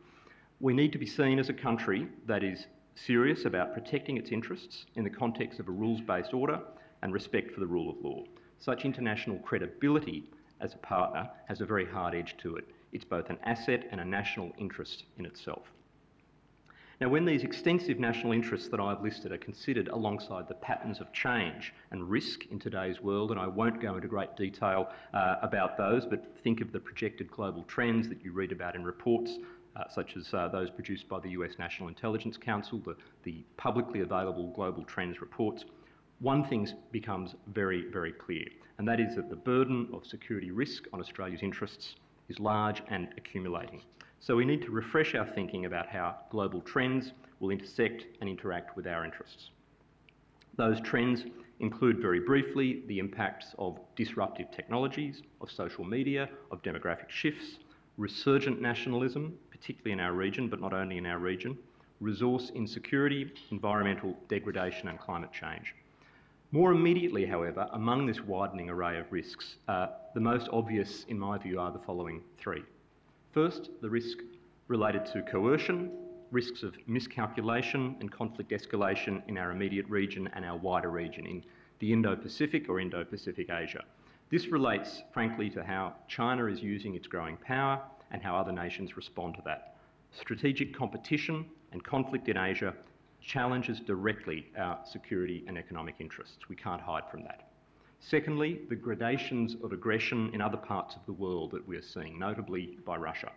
We 0.60 0.74
need 0.74 0.92
to 0.92 0.98
be 0.98 1.06
seen 1.06 1.38
as 1.38 1.48
a 1.48 1.54
country 1.54 2.08
that 2.26 2.44
is 2.44 2.66
serious 2.94 3.44
about 3.44 3.74
protecting 3.74 4.16
its 4.16 4.30
interests 4.30 4.86
in 4.94 5.04
the 5.04 5.10
context 5.10 5.58
of 5.58 5.68
a 5.68 5.72
rules-based 5.72 6.32
order 6.32 6.60
and 7.02 7.12
respect 7.12 7.52
for 7.52 7.60
the 7.60 7.66
rule 7.66 7.90
of 7.90 7.96
law. 8.04 8.22
Such 8.58 8.84
international 8.84 9.38
credibility 9.38 10.24
as 10.64 10.74
a 10.74 10.78
partner 10.78 11.28
has 11.46 11.60
a 11.60 11.66
very 11.66 11.86
hard 11.86 12.14
edge 12.14 12.36
to 12.38 12.56
it. 12.56 12.64
It's 12.92 13.04
both 13.04 13.30
an 13.30 13.38
asset 13.44 13.86
and 13.90 14.00
a 14.00 14.04
national 14.04 14.52
interest 14.58 15.04
in 15.18 15.26
itself. 15.26 15.66
Now, 17.00 17.08
when 17.08 17.24
these 17.24 17.42
extensive 17.42 17.98
national 17.98 18.32
interests 18.32 18.68
that 18.68 18.80
I've 18.80 19.02
listed 19.02 19.32
are 19.32 19.38
considered 19.38 19.88
alongside 19.88 20.48
the 20.48 20.54
patterns 20.54 21.00
of 21.00 21.12
change 21.12 21.74
and 21.90 22.08
risk 22.08 22.46
in 22.50 22.58
today's 22.58 23.00
world, 23.00 23.30
and 23.30 23.38
I 23.38 23.48
won't 23.48 23.82
go 23.82 23.96
into 23.96 24.08
great 24.08 24.36
detail 24.36 24.88
uh, 25.12 25.36
about 25.42 25.76
those, 25.76 26.06
but 26.06 26.24
think 26.42 26.60
of 26.60 26.72
the 26.72 26.78
projected 26.78 27.30
global 27.30 27.64
trends 27.64 28.08
that 28.08 28.24
you 28.24 28.32
read 28.32 28.52
about 28.52 28.76
in 28.76 28.84
reports 28.84 29.38
uh, 29.76 29.84
such 29.88 30.16
as 30.16 30.32
uh, 30.32 30.48
those 30.48 30.70
produced 30.70 31.08
by 31.08 31.18
the 31.20 31.30
US 31.30 31.52
National 31.58 31.88
Intelligence 31.88 32.36
Council, 32.36 32.80
the, 32.84 32.96
the 33.24 33.44
publicly 33.56 34.00
available 34.00 34.48
global 34.54 34.84
trends 34.84 35.20
reports, 35.20 35.64
one 36.24 36.42
thing 36.42 36.66
becomes 36.90 37.34
very, 37.48 37.84
very 37.92 38.10
clear, 38.10 38.46
and 38.78 38.88
that 38.88 38.98
is 38.98 39.14
that 39.14 39.28
the 39.28 39.36
burden 39.36 39.86
of 39.92 40.06
security 40.06 40.50
risk 40.50 40.84
on 40.94 40.98
Australia's 40.98 41.42
interests 41.42 41.96
is 42.30 42.40
large 42.40 42.82
and 42.88 43.08
accumulating. 43.18 43.82
So 44.20 44.34
we 44.34 44.46
need 44.46 44.62
to 44.62 44.70
refresh 44.70 45.14
our 45.14 45.26
thinking 45.26 45.66
about 45.66 45.86
how 45.86 46.16
global 46.30 46.62
trends 46.62 47.12
will 47.40 47.50
intersect 47.50 48.06
and 48.22 48.30
interact 48.30 48.74
with 48.74 48.86
our 48.86 49.04
interests. 49.04 49.50
Those 50.56 50.80
trends 50.80 51.24
include, 51.60 52.00
very 52.00 52.20
briefly, 52.20 52.84
the 52.86 53.00
impacts 53.00 53.54
of 53.58 53.78
disruptive 53.94 54.50
technologies, 54.50 55.20
of 55.42 55.50
social 55.50 55.84
media, 55.84 56.30
of 56.50 56.62
demographic 56.62 57.10
shifts, 57.10 57.58
resurgent 57.98 58.62
nationalism, 58.62 59.34
particularly 59.50 59.92
in 59.92 60.00
our 60.00 60.14
region, 60.14 60.48
but 60.48 60.62
not 60.62 60.72
only 60.72 60.96
in 60.96 61.04
our 61.04 61.18
region, 61.18 61.58
resource 62.00 62.50
insecurity, 62.54 63.30
environmental 63.50 64.16
degradation, 64.28 64.88
and 64.88 64.98
climate 64.98 65.30
change. 65.30 65.74
More 66.54 66.70
immediately, 66.70 67.26
however, 67.26 67.66
among 67.72 68.06
this 68.06 68.20
widening 68.20 68.70
array 68.70 69.00
of 69.00 69.10
risks, 69.10 69.56
uh, 69.66 69.88
the 70.14 70.20
most 70.20 70.48
obvious, 70.52 71.04
in 71.08 71.18
my 71.18 71.36
view, 71.36 71.58
are 71.58 71.72
the 71.72 71.80
following 71.80 72.22
three. 72.38 72.62
First, 73.32 73.70
the 73.82 73.90
risk 73.90 74.18
related 74.68 75.04
to 75.06 75.22
coercion, 75.22 75.90
risks 76.30 76.62
of 76.62 76.76
miscalculation 76.86 77.96
and 77.98 78.08
conflict 78.08 78.52
escalation 78.52 79.20
in 79.26 79.36
our 79.36 79.50
immediate 79.50 79.88
region 79.88 80.30
and 80.32 80.44
our 80.44 80.56
wider 80.56 80.92
region 80.92 81.26
in 81.26 81.42
the 81.80 81.92
Indo-Pacific 81.92 82.68
or 82.68 82.78
Indo-Pacific 82.78 83.50
Asia. 83.50 83.82
This 84.30 84.46
relates, 84.46 85.02
frankly, 85.12 85.50
to 85.50 85.64
how 85.64 85.94
China 86.06 86.46
is 86.46 86.62
using 86.62 86.94
its 86.94 87.08
growing 87.08 87.36
power 87.38 87.82
and 88.12 88.22
how 88.22 88.36
other 88.36 88.52
nations 88.52 88.96
respond 88.96 89.34
to 89.34 89.42
that. 89.44 89.74
Strategic 90.12 90.72
competition 90.72 91.46
and 91.72 91.82
conflict 91.82 92.28
in 92.28 92.36
Asia 92.36 92.74
challenges 93.24 93.80
directly 93.80 94.46
our 94.58 94.78
security 94.84 95.44
and 95.48 95.56
economic 95.56 95.96
interests. 95.98 96.48
We 96.48 96.56
can't 96.56 96.80
hide 96.80 97.10
from 97.10 97.22
that. 97.22 97.48
Secondly, 97.98 98.60
the 98.68 98.76
gradations 98.76 99.56
of 99.64 99.72
aggression 99.72 100.30
in 100.34 100.42
other 100.42 100.58
parts 100.58 100.94
of 100.94 101.06
the 101.06 101.12
world 101.12 101.52
that 101.52 101.66
we're 101.66 101.80
seeing, 101.80 102.18
notably 102.18 102.78
by 102.84 102.96
Russia. 102.96 103.32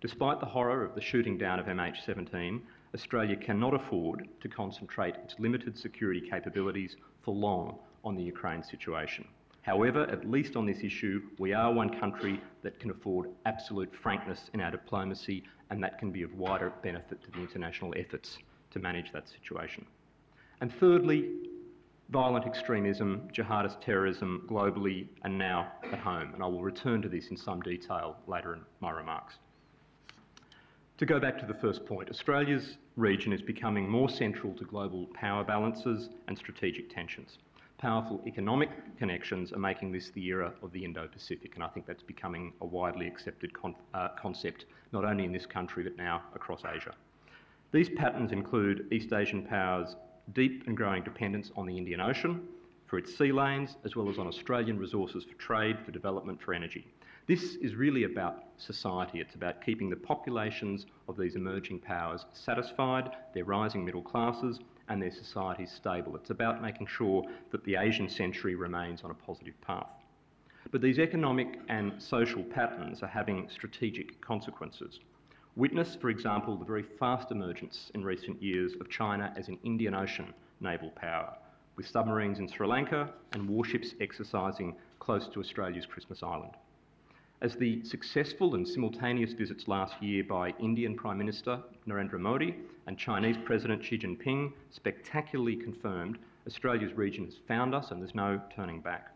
Despite 0.00 0.40
the 0.40 0.46
horror 0.46 0.82
of 0.82 0.94
the 0.94 1.00
shooting 1.00 1.36
down 1.36 1.58
of 1.58 1.66
MH17, 1.66 2.60
Australia 2.94 3.36
cannot 3.36 3.74
afford 3.74 4.26
to 4.40 4.48
concentrate 4.48 5.16
its 5.16 5.34
limited 5.38 5.76
security 5.76 6.22
capabilities 6.22 6.96
for 7.22 7.34
long 7.34 7.78
on 8.04 8.16
the 8.16 8.22
Ukraine 8.22 8.62
situation. 8.62 9.26
However, 9.60 10.04
at 10.04 10.30
least 10.30 10.56
on 10.56 10.64
this 10.64 10.82
issue, 10.82 11.20
we 11.38 11.52
are 11.52 11.70
one 11.70 12.00
country 12.00 12.40
that 12.62 12.80
can 12.80 12.90
afford 12.90 13.28
absolute 13.44 13.94
frankness 13.94 14.48
in 14.54 14.62
our 14.62 14.70
diplomacy, 14.70 15.44
and 15.68 15.82
that 15.82 15.98
can 15.98 16.10
be 16.10 16.22
of 16.22 16.32
wider 16.32 16.72
benefit 16.82 17.22
to 17.24 17.30
the 17.32 17.40
international 17.40 17.92
efforts 17.98 18.38
to 18.70 18.78
manage 18.78 19.12
that 19.12 19.28
situation. 19.28 19.86
And 20.60 20.72
thirdly, 20.72 21.30
violent 22.10 22.46
extremism, 22.46 23.28
jihadist 23.32 23.80
terrorism 23.80 24.46
globally 24.50 25.08
and 25.22 25.38
now 25.38 25.72
at 25.92 25.98
home. 25.98 26.32
And 26.34 26.42
I 26.42 26.46
will 26.46 26.62
return 26.62 27.02
to 27.02 27.08
this 27.08 27.28
in 27.28 27.36
some 27.36 27.60
detail 27.60 28.16
later 28.26 28.54
in 28.54 28.60
my 28.80 28.90
remarks. 28.90 29.34
To 30.98 31.06
go 31.06 31.20
back 31.20 31.38
to 31.38 31.46
the 31.46 31.54
first 31.54 31.86
point, 31.86 32.08
Australia's 32.10 32.76
region 32.96 33.32
is 33.32 33.40
becoming 33.40 33.88
more 33.88 34.08
central 34.08 34.52
to 34.54 34.64
global 34.64 35.06
power 35.14 35.44
balances 35.44 36.08
and 36.26 36.36
strategic 36.36 36.92
tensions. 36.92 37.38
Powerful 37.78 38.20
economic 38.26 38.70
connections 38.98 39.52
are 39.52 39.60
making 39.60 39.92
this 39.92 40.10
the 40.10 40.24
era 40.24 40.52
of 40.62 40.72
the 40.72 40.84
Indo 40.84 41.06
Pacific, 41.06 41.54
and 41.54 41.62
I 41.62 41.68
think 41.68 41.86
that's 41.86 42.02
becoming 42.02 42.52
a 42.60 42.66
widely 42.66 43.06
accepted 43.06 43.52
con 43.52 43.76
uh, 43.94 44.08
concept, 44.20 44.64
not 44.90 45.04
only 45.04 45.24
in 45.24 45.30
this 45.30 45.46
country 45.46 45.84
but 45.84 45.96
now 45.96 46.22
across 46.34 46.62
Asia. 46.64 46.94
These 47.70 47.90
patterns 47.90 48.32
include 48.32 48.88
East 48.90 49.12
Asian 49.12 49.42
powers' 49.42 49.94
deep 50.32 50.66
and 50.66 50.74
growing 50.74 51.02
dependence 51.02 51.52
on 51.54 51.66
the 51.66 51.76
Indian 51.76 52.00
Ocean 52.00 52.48
for 52.86 52.96
its 52.96 53.14
sea 53.14 53.30
lanes, 53.30 53.76
as 53.84 53.94
well 53.94 54.08
as 54.08 54.18
on 54.18 54.26
Australian 54.26 54.78
resources 54.78 55.24
for 55.24 55.34
trade, 55.34 55.78
for 55.84 55.90
development, 55.90 56.40
for 56.40 56.54
energy. 56.54 56.86
This 57.26 57.56
is 57.56 57.74
really 57.74 58.04
about 58.04 58.44
society. 58.56 59.20
It's 59.20 59.34
about 59.34 59.62
keeping 59.62 59.90
the 59.90 59.96
populations 59.96 60.86
of 61.08 61.18
these 61.18 61.36
emerging 61.36 61.80
powers 61.80 62.24
satisfied, 62.32 63.10
their 63.34 63.44
rising 63.44 63.84
middle 63.84 64.00
classes, 64.00 64.60
and 64.88 65.02
their 65.02 65.10
societies 65.10 65.70
stable. 65.70 66.16
It's 66.16 66.30
about 66.30 66.62
making 66.62 66.86
sure 66.86 67.22
that 67.50 67.64
the 67.64 67.76
Asian 67.76 68.08
century 68.08 68.54
remains 68.54 69.02
on 69.04 69.10
a 69.10 69.14
positive 69.14 69.60
path. 69.60 69.90
But 70.70 70.80
these 70.80 70.98
economic 70.98 71.58
and 71.68 72.02
social 72.02 72.42
patterns 72.44 73.02
are 73.02 73.08
having 73.08 73.46
strategic 73.50 74.18
consequences. 74.22 75.00
Witness, 75.58 75.96
for 75.96 76.08
example, 76.08 76.56
the 76.56 76.64
very 76.64 76.84
fast 76.84 77.32
emergence 77.32 77.90
in 77.92 78.04
recent 78.04 78.40
years 78.40 78.74
of 78.80 78.88
China 78.88 79.34
as 79.36 79.48
an 79.48 79.58
Indian 79.64 79.92
Ocean 79.92 80.32
naval 80.60 80.90
power, 80.90 81.34
with 81.74 81.84
submarines 81.84 82.38
in 82.38 82.46
Sri 82.46 82.64
Lanka 82.64 83.12
and 83.32 83.48
warships 83.48 83.92
exercising 84.00 84.76
close 85.00 85.26
to 85.26 85.40
Australia's 85.40 85.84
Christmas 85.84 86.22
Island. 86.22 86.52
As 87.40 87.56
the 87.56 87.82
successful 87.84 88.54
and 88.54 88.68
simultaneous 88.68 89.32
visits 89.32 89.66
last 89.66 90.00
year 90.00 90.22
by 90.22 90.54
Indian 90.60 90.94
Prime 90.94 91.18
Minister 91.18 91.58
Narendra 91.88 92.20
Modi 92.20 92.54
and 92.86 92.96
Chinese 92.96 93.36
President 93.44 93.84
Xi 93.84 93.98
Jinping 93.98 94.52
spectacularly 94.70 95.56
confirmed, 95.56 96.18
Australia's 96.46 96.92
region 96.92 97.24
has 97.24 97.34
found 97.48 97.74
us 97.74 97.90
and 97.90 98.00
there's 98.00 98.14
no 98.14 98.40
turning 98.54 98.80
back. 98.80 99.12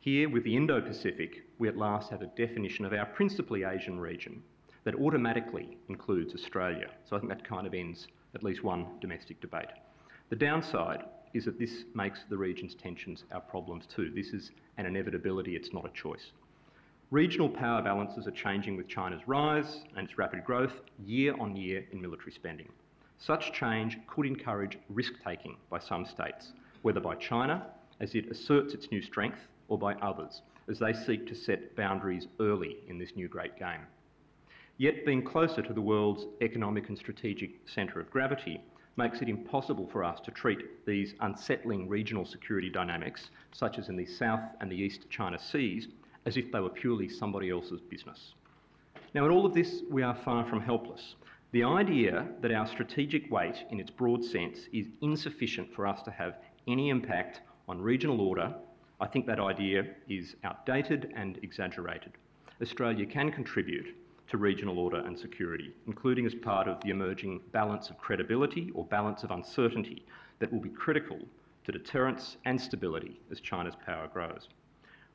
Here, 0.00 0.30
with 0.30 0.44
the 0.44 0.56
Indo 0.56 0.80
Pacific, 0.80 1.44
we 1.58 1.68
at 1.68 1.76
last 1.76 2.08
have 2.08 2.22
a 2.22 2.32
definition 2.38 2.86
of 2.86 2.94
our 2.94 3.04
principally 3.04 3.64
Asian 3.64 4.00
region, 4.00 4.42
that 4.84 4.94
automatically 4.96 5.76
includes 5.88 6.34
Australia. 6.34 6.88
So 7.08 7.16
I 7.16 7.18
think 7.18 7.30
that 7.30 7.46
kind 7.46 7.66
of 7.66 7.74
ends 7.74 8.08
at 8.34 8.42
least 8.42 8.64
one 8.64 8.86
domestic 9.00 9.40
debate. 9.40 9.68
The 10.30 10.36
downside 10.36 11.04
is 11.34 11.44
that 11.44 11.58
this 11.58 11.84
makes 11.94 12.20
the 12.28 12.36
region's 12.36 12.74
tensions 12.74 13.24
our 13.32 13.40
problems 13.40 13.86
too. 13.86 14.10
This 14.14 14.28
is 14.28 14.50
an 14.78 14.86
inevitability, 14.86 15.56
it's 15.56 15.72
not 15.72 15.86
a 15.86 15.90
choice. 15.90 16.32
Regional 17.10 17.48
power 17.48 17.82
balances 17.82 18.26
are 18.26 18.32
changing 18.32 18.76
with 18.76 18.88
China's 18.88 19.20
rise 19.26 19.82
and 19.96 20.08
its 20.08 20.18
rapid 20.18 20.44
growth 20.44 20.72
year 21.04 21.34
on 21.38 21.54
year 21.54 21.84
in 21.92 22.00
military 22.00 22.32
spending. 22.32 22.68
Such 23.18 23.52
change 23.52 23.98
could 24.06 24.26
encourage 24.26 24.78
risk 24.88 25.12
taking 25.24 25.56
by 25.70 25.78
some 25.78 26.06
states, 26.06 26.52
whether 26.80 27.00
by 27.00 27.14
China 27.16 27.66
as 28.00 28.14
it 28.14 28.30
asserts 28.30 28.74
its 28.74 28.90
new 28.90 29.02
strength 29.02 29.38
or 29.68 29.78
by 29.78 29.94
others 29.96 30.42
as 30.68 30.78
they 30.78 30.92
seek 30.92 31.26
to 31.26 31.34
set 31.34 31.76
boundaries 31.76 32.28
early 32.40 32.78
in 32.88 32.98
this 32.98 33.14
new 33.14 33.28
great 33.28 33.58
game. 33.58 33.80
Yet 34.82 35.06
being 35.06 35.22
closer 35.22 35.62
to 35.62 35.72
the 35.72 35.80
world's 35.80 36.26
economic 36.40 36.88
and 36.88 36.98
strategic 36.98 37.68
centre 37.68 38.00
of 38.00 38.10
gravity 38.10 38.60
makes 38.96 39.22
it 39.22 39.28
impossible 39.28 39.86
for 39.86 40.02
us 40.02 40.18
to 40.22 40.32
treat 40.32 40.84
these 40.86 41.14
unsettling 41.20 41.88
regional 41.88 42.24
security 42.24 42.68
dynamics, 42.68 43.30
such 43.52 43.78
as 43.78 43.88
in 43.88 43.94
the 43.94 44.04
South 44.04 44.40
and 44.60 44.68
the 44.68 44.74
East 44.74 45.08
China 45.08 45.38
Seas, 45.38 45.86
as 46.26 46.36
if 46.36 46.50
they 46.50 46.58
were 46.58 46.68
purely 46.68 47.08
somebody 47.08 47.48
else's 47.48 47.80
business. 47.80 48.34
Now, 49.14 49.24
in 49.24 49.30
all 49.30 49.46
of 49.46 49.54
this, 49.54 49.82
we 49.88 50.02
are 50.02 50.16
far 50.16 50.44
from 50.46 50.60
helpless. 50.60 51.14
The 51.52 51.62
idea 51.62 52.26
that 52.40 52.50
our 52.50 52.66
strategic 52.66 53.30
weight, 53.30 53.62
in 53.70 53.78
its 53.78 53.90
broad 53.90 54.24
sense, 54.24 54.62
is 54.72 54.88
insufficient 55.00 55.72
for 55.72 55.86
us 55.86 56.02
to 56.02 56.10
have 56.10 56.38
any 56.66 56.88
impact 56.88 57.42
on 57.68 57.80
regional 57.80 58.20
order, 58.20 58.52
I 59.00 59.06
think 59.06 59.26
that 59.26 59.38
idea 59.38 59.84
is 60.08 60.34
outdated 60.42 61.12
and 61.14 61.38
exaggerated. 61.44 62.14
Australia 62.60 63.06
can 63.06 63.30
contribute 63.30 63.94
to 64.32 64.38
regional 64.38 64.78
order 64.78 64.96
and 64.96 65.18
security, 65.18 65.74
including 65.86 66.24
as 66.24 66.34
part 66.34 66.66
of 66.66 66.80
the 66.80 66.88
emerging 66.88 67.38
balance 67.52 67.90
of 67.90 67.98
credibility 67.98 68.70
or 68.74 68.82
balance 68.86 69.22
of 69.24 69.30
uncertainty 69.30 70.06
that 70.38 70.50
will 70.50 70.58
be 70.58 70.70
critical 70.70 71.18
to 71.64 71.70
deterrence 71.70 72.38
and 72.46 72.58
stability 72.58 73.20
as 73.30 73.40
China's 73.40 73.74
power 73.84 74.08
grows. 74.10 74.48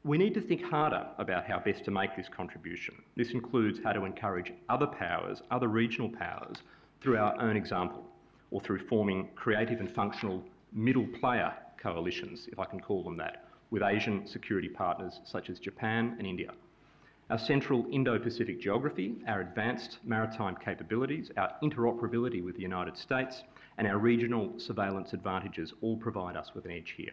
We 0.04 0.20
need 0.20 0.36
to 0.36 0.42
think 0.42 0.62
harder 0.62 1.08
about 1.18 1.48
how 1.48 1.58
best 1.58 1.84
to 1.86 1.92
make 1.92 2.16
this 2.16 2.30
contribution. 2.30 2.94
This 3.16 3.32
includes 3.32 3.80
how 3.84 3.94
to 3.94 4.06
encourage 4.06 4.54
other 4.70 4.86
powers, 4.86 5.42
other 5.50 5.68
regional 5.68 6.10
powers, 6.10 6.58
through 7.02 7.18
our 7.18 7.42
own 7.42 7.58
example, 7.58 8.06
or 8.52 8.62
through 8.62 8.86
forming 8.88 9.30
creative 9.34 9.80
and 9.80 9.90
functional 9.90 10.44
middle 10.72 11.08
player 11.20 11.52
coalitions, 11.82 12.48
if 12.52 12.60
I 12.60 12.66
can 12.66 12.80
call 12.80 13.04
them 13.04 13.18
that, 13.18 13.48
with 13.72 13.82
Asian 13.82 14.28
security 14.28 14.70
partners 14.70 15.22
such 15.26 15.50
as 15.50 15.58
Japan 15.60 16.16
and 16.20 16.28
India. 16.28 16.52
Our 17.30 17.38
central 17.38 17.86
Indo-Pacific 17.92 18.62
geography, 18.62 19.18
our 19.28 19.42
advanced 19.42 19.98
maritime 20.06 20.56
capabilities, 20.64 21.30
our 21.36 21.52
interoperability 21.62 22.42
with 22.42 22.56
the 22.56 22.62
United 22.62 22.96
States, 22.96 23.44
and 23.78 23.86
our 23.86 23.98
regional 23.98 24.54
surveillance 24.58 25.12
advantages 25.12 25.74
all 25.82 25.98
provide 25.98 26.38
us 26.38 26.52
with 26.56 26.64
an 26.64 26.72
edge 26.72 26.94
here. 26.96 27.12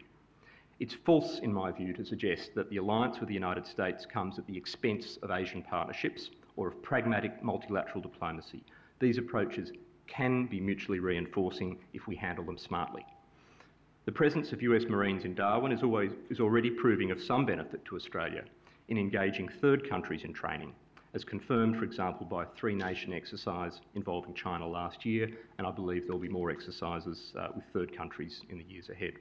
It's 0.78 0.94
false, 0.94 1.40
in 1.40 1.52
my 1.52 1.73
view, 1.73 1.92
to 1.94 2.04
suggest 2.04 2.54
that 2.54 2.71
the 2.71 2.76
alliance 2.76 3.18
with 3.18 3.26
the 3.26 3.35
United 3.35 3.66
States 3.66 4.06
comes 4.06 4.38
at 4.38 4.47
the 4.47 4.56
expense 4.56 5.18
of 5.21 5.33
Asian 5.33 5.62
partnerships 5.62 6.30
or 6.54 6.68
of 6.68 6.80
pragmatic 6.80 7.42
multilateral 7.42 8.00
diplomacy. 8.00 8.62
These 9.00 9.18
approaches 9.18 9.73
can 10.06 10.47
be 10.47 10.61
mutually 10.61 11.00
reinforcing 11.00 11.76
if 11.92 12.06
we 12.06 12.14
handle 12.14 12.44
them 12.44 12.59
smartly. 12.59 13.04
The 14.04 14.12
presence 14.12 14.52
of 14.52 14.62
US 14.62 14.85
Marines 14.85 15.25
in 15.25 15.35
Darwin 15.35 15.73
is, 15.73 15.83
always, 15.83 16.12
is 16.30 16.38
already 16.38 16.71
proving 16.71 17.11
of 17.11 17.21
some 17.21 17.44
benefit 17.44 17.85
to 17.87 17.97
Australia 17.97 18.44
in 18.88 18.98
engaging 18.98 19.48
third 19.48 19.88
countries 19.88 20.24
in 20.24 20.32
training, 20.32 20.72
as 21.14 21.24
confirmed, 21.24 21.76
for 21.76 21.84
example, 21.84 22.26
by 22.26 22.42
a 22.42 22.46
three 22.56 22.74
nation 22.74 23.12
exercise 23.12 23.80
involving 23.94 24.34
China 24.34 24.66
last 24.66 25.06
year, 25.06 25.28
and 25.58 25.66
I 25.66 25.70
believe 25.70 26.06
there 26.06 26.12
will 26.12 26.20
be 26.20 26.28
more 26.28 26.50
exercises 26.50 27.32
uh, 27.38 27.48
with 27.54 27.64
third 27.72 27.96
countries 27.96 28.42
in 28.50 28.58
the 28.58 28.64
years 28.64 28.90
ahead. 28.90 29.14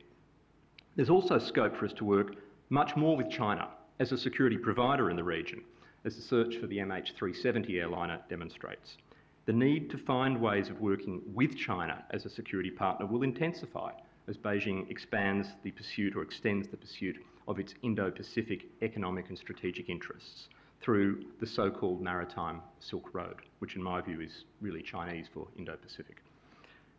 There's 0.96 1.10
also 1.10 1.38
scope 1.38 1.75
for 1.75 1.86
us 1.86 1.93
to 1.93 2.05
work 2.05 2.36
much 2.70 2.96
more 2.96 3.15
with 3.15 3.29
China 3.29 3.70
as 4.00 4.12
a 4.12 4.17
security 4.17 4.58
provider 4.58 5.10
in 5.10 5.15
the 5.15 5.24
region, 5.24 5.62
as 6.05 6.15
the 6.15 6.22
search 6.22 6.58
for 6.58 6.67
the 6.67 6.77
MH370 6.77 7.79
airliner 7.79 8.20
demonstrates. 8.29 8.98
The 9.46 9.53
need 9.53 9.89
to 9.91 9.98
find 9.98 10.39
ways 10.39 10.70
of 10.70 10.82
working 10.82 11.22
with 11.34 11.55
China 11.55 12.03
as 12.12 12.25
a 12.25 12.29
security 12.29 12.72
partner 12.72 13.05
will 13.05 13.24
intensify 13.24 13.91
as 14.27 14.38
Beijing 14.38 14.89
expands 14.89 15.50
the 15.63 15.72
pursuit 15.72 16.16
or 16.16 16.22
extends 16.22 16.68
the 16.70 16.77
pursuit 16.77 17.18
of 17.48 17.60
its 17.60 17.74
Indo 17.82 18.12
Pacific 18.12 18.66
economic 18.82 19.29
and 19.29 19.38
strategic 19.38 19.90
interests 19.90 20.50
through 20.82 21.24
the 21.40 21.48
so 21.48 21.72
called 21.72 22.01
Maritime 22.01 22.62
Silk 22.79 23.14
Road, 23.14 23.38
which, 23.60 23.75
in 23.75 23.84
my 23.84 24.01
view, 24.01 24.22
is 24.22 24.46
really 24.62 24.82
Chinese 24.82 25.27
for 25.34 25.48
Indo 25.58 25.75
Pacific. 25.77 26.24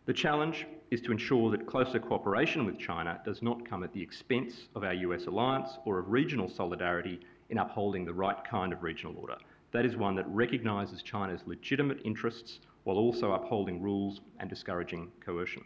The 0.06 0.12
challenge 0.12 0.66
is 0.90 1.00
to 1.02 1.12
ensure 1.12 1.50
that 1.50 1.66
closer 1.66 1.98
cooperation 1.98 2.66
with 2.66 2.78
China 2.78 3.20
does 3.24 3.40
not 3.40 3.68
come 3.68 3.82
at 3.82 3.92
the 3.92 4.02
expense 4.02 4.68
of 4.74 4.84
our 4.84 4.92
US 4.92 5.26
alliance 5.26 5.78
or 5.86 5.98
of 5.98 6.10
regional 6.10 6.48
solidarity 6.48 7.20
in 7.48 7.58
upholding 7.58 8.04
the 8.04 8.12
right 8.12 8.42
kind 8.44 8.72
of 8.72 8.82
regional 8.82 9.16
order. 9.18 9.36
That 9.72 9.86
is 9.86 9.96
one 9.96 10.14
that 10.16 10.28
recognises 10.28 11.02
China's 11.02 11.40
legitimate 11.46 12.00
interests 12.04 12.60
while 12.84 12.98
also 12.98 13.32
upholding 13.32 13.82
rules 13.82 14.20
and 14.40 14.48
discouraging 14.48 15.10
coercion. 15.24 15.64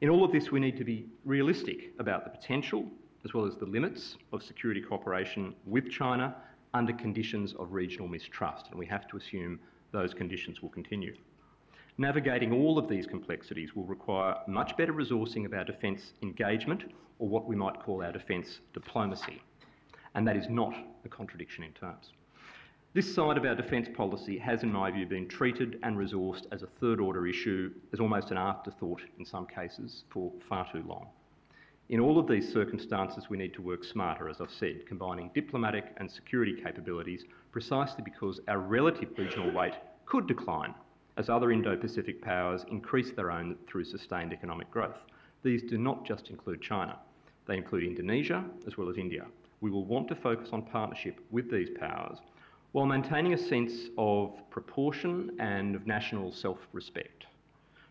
In 0.00 0.10
all 0.10 0.24
of 0.24 0.32
this, 0.32 0.50
we 0.50 0.60
need 0.60 0.76
to 0.76 0.84
be 0.84 1.06
realistic 1.24 1.92
about 1.98 2.24
the 2.24 2.30
potential 2.30 2.84
as 3.26 3.34
well 3.34 3.44
as 3.44 3.56
the 3.56 3.66
limits 3.66 4.16
of 4.32 4.40
security 4.40 4.80
cooperation 4.80 5.52
with 5.66 5.90
China 5.90 6.32
under 6.74 6.92
conditions 6.92 7.54
of 7.58 7.72
regional 7.72 8.06
mistrust, 8.06 8.68
and 8.70 8.78
we 8.78 8.86
have 8.86 9.08
to 9.08 9.16
assume 9.16 9.58
those 9.90 10.14
conditions 10.14 10.62
will 10.62 10.68
continue. 10.68 11.12
Navigating 11.98 12.52
all 12.52 12.78
of 12.78 12.88
these 12.88 13.04
complexities 13.04 13.74
will 13.74 13.82
require 13.82 14.36
much 14.46 14.76
better 14.76 14.92
resourcing 14.92 15.44
of 15.44 15.52
our 15.52 15.64
defence 15.64 16.12
engagement, 16.22 16.84
or 17.18 17.28
what 17.28 17.48
we 17.48 17.56
might 17.56 17.82
call 17.82 18.00
our 18.00 18.12
defence 18.12 18.60
diplomacy. 18.72 19.42
And 20.14 20.24
that 20.28 20.36
is 20.36 20.48
not 20.48 20.74
a 21.04 21.08
contradiction 21.08 21.64
in 21.64 21.72
terms. 21.72 22.12
This 22.94 23.12
side 23.12 23.36
of 23.36 23.44
our 23.44 23.56
defence 23.56 23.88
policy 23.92 24.38
has, 24.38 24.62
in 24.62 24.70
my 24.70 24.92
view, 24.92 25.04
been 25.04 25.26
treated 25.26 25.80
and 25.82 25.96
resourced 25.96 26.44
as 26.52 26.62
a 26.62 26.68
third 26.80 27.00
order 27.00 27.26
issue, 27.26 27.72
as 27.92 27.98
almost 27.98 28.30
an 28.30 28.36
afterthought 28.36 29.02
in 29.18 29.24
some 29.24 29.46
cases, 29.46 30.04
for 30.10 30.30
far 30.48 30.70
too 30.70 30.84
long. 30.86 31.08
In 31.88 32.00
all 32.00 32.18
of 32.18 32.26
these 32.26 32.52
circumstances, 32.52 33.30
we 33.30 33.36
need 33.38 33.54
to 33.54 33.62
work 33.62 33.84
smarter, 33.84 34.28
as 34.28 34.40
I've 34.40 34.50
said, 34.50 34.84
combining 34.86 35.30
diplomatic 35.34 35.84
and 35.98 36.10
security 36.10 36.52
capabilities 36.52 37.24
precisely 37.52 38.02
because 38.02 38.40
our 38.48 38.58
relative 38.58 39.10
regional 39.16 39.52
weight 39.52 39.74
could 40.04 40.26
decline 40.26 40.74
as 41.16 41.28
other 41.28 41.52
Indo-Pacific 41.52 42.20
powers 42.20 42.64
increase 42.72 43.12
their 43.12 43.30
own 43.30 43.56
through 43.68 43.84
sustained 43.84 44.32
economic 44.32 44.68
growth. 44.72 44.98
These 45.44 45.62
do 45.62 45.78
not 45.78 46.04
just 46.04 46.28
include 46.28 46.60
China. 46.60 46.98
They 47.46 47.56
include 47.56 47.84
Indonesia 47.84 48.44
as 48.66 48.76
well 48.76 48.90
as 48.90 48.98
India. 48.98 49.24
We 49.60 49.70
will 49.70 49.84
want 49.84 50.08
to 50.08 50.16
focus 50.16 50.48
on 50.52 50.62
partnership 50.62 51.20
with 51.30 51.52
these 51.52 51.70
powers 51.78 52.18
while 52.72 52.86
maintaining 52.86 53.32
a 53.32 53.38
sense 53.38 53.90
of 53.96 54.34
proportion 54.50 55.36
and 55.38 55.76
of 55.76 55.86
national 55.86 56.32
self-respect. 56.32 57.26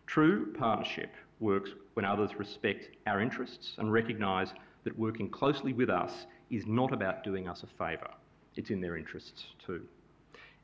True 0.06 0.52
partnership 0.52 1.10
works 1.40 1.70
when 1.94 2.04
others 2.04 2.30
respect 2.38 2.88
our 3.06 3.20
interests 3.20 3.72
and 3.78 3.92
recognise 3.92 4.52
that 4.84 4.98
working 4.98 5.28
closely 5.28 5.72
with 5.72 5.90
us 5.90 6.26
is 6.50 6.64
not 6.66 6.92
about 6.92 7.24
doing 7.24 7.48
us 7.48 7.62
a 7.62 7.66
favour. 7.66 8.10
It's 8.54 8.70
in 8.70 8.80
their 8.80 8.96
interests 8.96 9.46
too. 9.64 9.82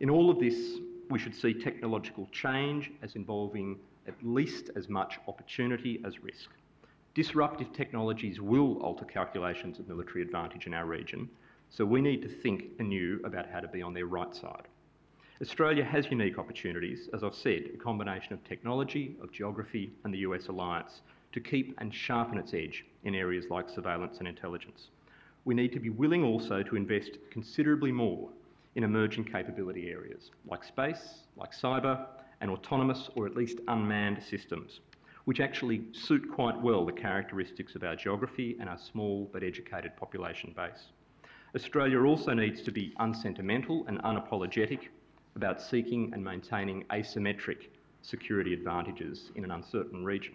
In 0.01 0.09
all 0.11 0.31
of 0.31 0.39
this, 0.41 0.79
we 1.11 1.19
should 1.19 1.35
see 1.35 1.53
technological 1.53 2.29
change 2.33 2.91
as 3.03 3.17
involving 3.17 3.79
at 4.09 4.15
least 4.23 4.71
as 4.77 4.89
much 4.89 5.19
opportunity 5.29 6.01
as 6.05 6.23
risk. 6.23 6.51
Disruptive 7.15 7.73
technologies 7.73 8.41
will 8.41 8.79
alter 8.83 9.05
calculations 9.05 9.79
of 9.79 9.89
military 9.89 10.23
advantage 10.23 10.67
in 10.67 10.75
our 10.75 10.87
region, 10.87 11.29
so 11.69 11.85
we 11.85 12.01
need 12.01 12.23
to 12.23 12.29
think 12.29 12.65
anew 12.79 13.21
about 13.25 13.49
how 13.51 13.61
to 13.61 13.69
be 13.69 13.83
on 13.83 13.93
their 13.93 14.07
right 14.07 14.35
side. 14.35 14.69
Australia 15.41 15.83
has 15.83 16.11
unique 16.11 16.39
opportunities, 16.39 17.09
as 17.15 17.25
I've 17.25 17.35
said, 17.35 17.71
a 17.75 17.79
combination 17.79 18.35
of 18.35 18.45
technology, 18.45 19.17
of 19.23 19.33
geography, 19.33 19.91
and 20.05 20.13
the 20.13 20.19
US 20.19 20.49
alliance 20.49 21.01
to 21.33 21.41
keep 21.41 21.75
and 21.79 21.93
sharpen 21.93 22.39
its 22.39 22.53
edge 22.53 22.85
in 23.05 23.15
areas 23.15 23.47
like 23.49 23.69
surveillance 23.69 24.19
and 24.19 24.29
intelligence. 24.29 24.91
We 25.45 25.55
need 25.55 25.73
to 25.73 25.81
be 25.81 25.91
willing 25.91 26.23
also 26.23 26.63
to 26.63 26.77
invest 26.77 27.19
considerably 27.31 27.91
more 27.91 28.29
in 28.77 28.85
emerging 28.85 29.25
capability 29.25 29.91
areas 29.91 30.31
like 30.47 30.63
space, 30.63 31.25
like 31.37 31.53
cyber, 31.53 32.07
and 32.41 32.51
autonomous 32.51 33.09
or 33.17 33.27
at 33.27 33.35
least 33.35 33.59
unmanned 33.69 34.23
systems, 34.23 34.81
which 35.25 35.41
actually 35.41 35.83
suit 35.93 36.31
quite 36.31 36.61
well 36.61 36.85
the 36.85 36.93
characteristics 36.93 37.75
of 37.75 37.83
our 37.83 37.97
geography 37.97 38.57
and 38.61 38.69
our 38.69 38.79
small 38.79 39.29
but 39.33 39.43
educated 39.43 39.97
population 39.97 40.53
base. 40.55 40.93
Australia 41.55 42.03
also 42.03 42.33
needs 42.35 42.63
to 42.63 42.71
be 42.71 42.95
unsentimental 42.99 43.85
and 43.87 44.03
unapologetic 44.03 44.89
about 45.37 45.61
seeking 45.61 46.11
and 46.13 46.23
maintaining 46.23 46.85
asymmetric 46.85 47.69
security 48.03 48.53
advantages 48.53 49.31
in 49.35 49.45
an 49.45 49.51
uncertain 49.51 50.05
region. 50.05 50.35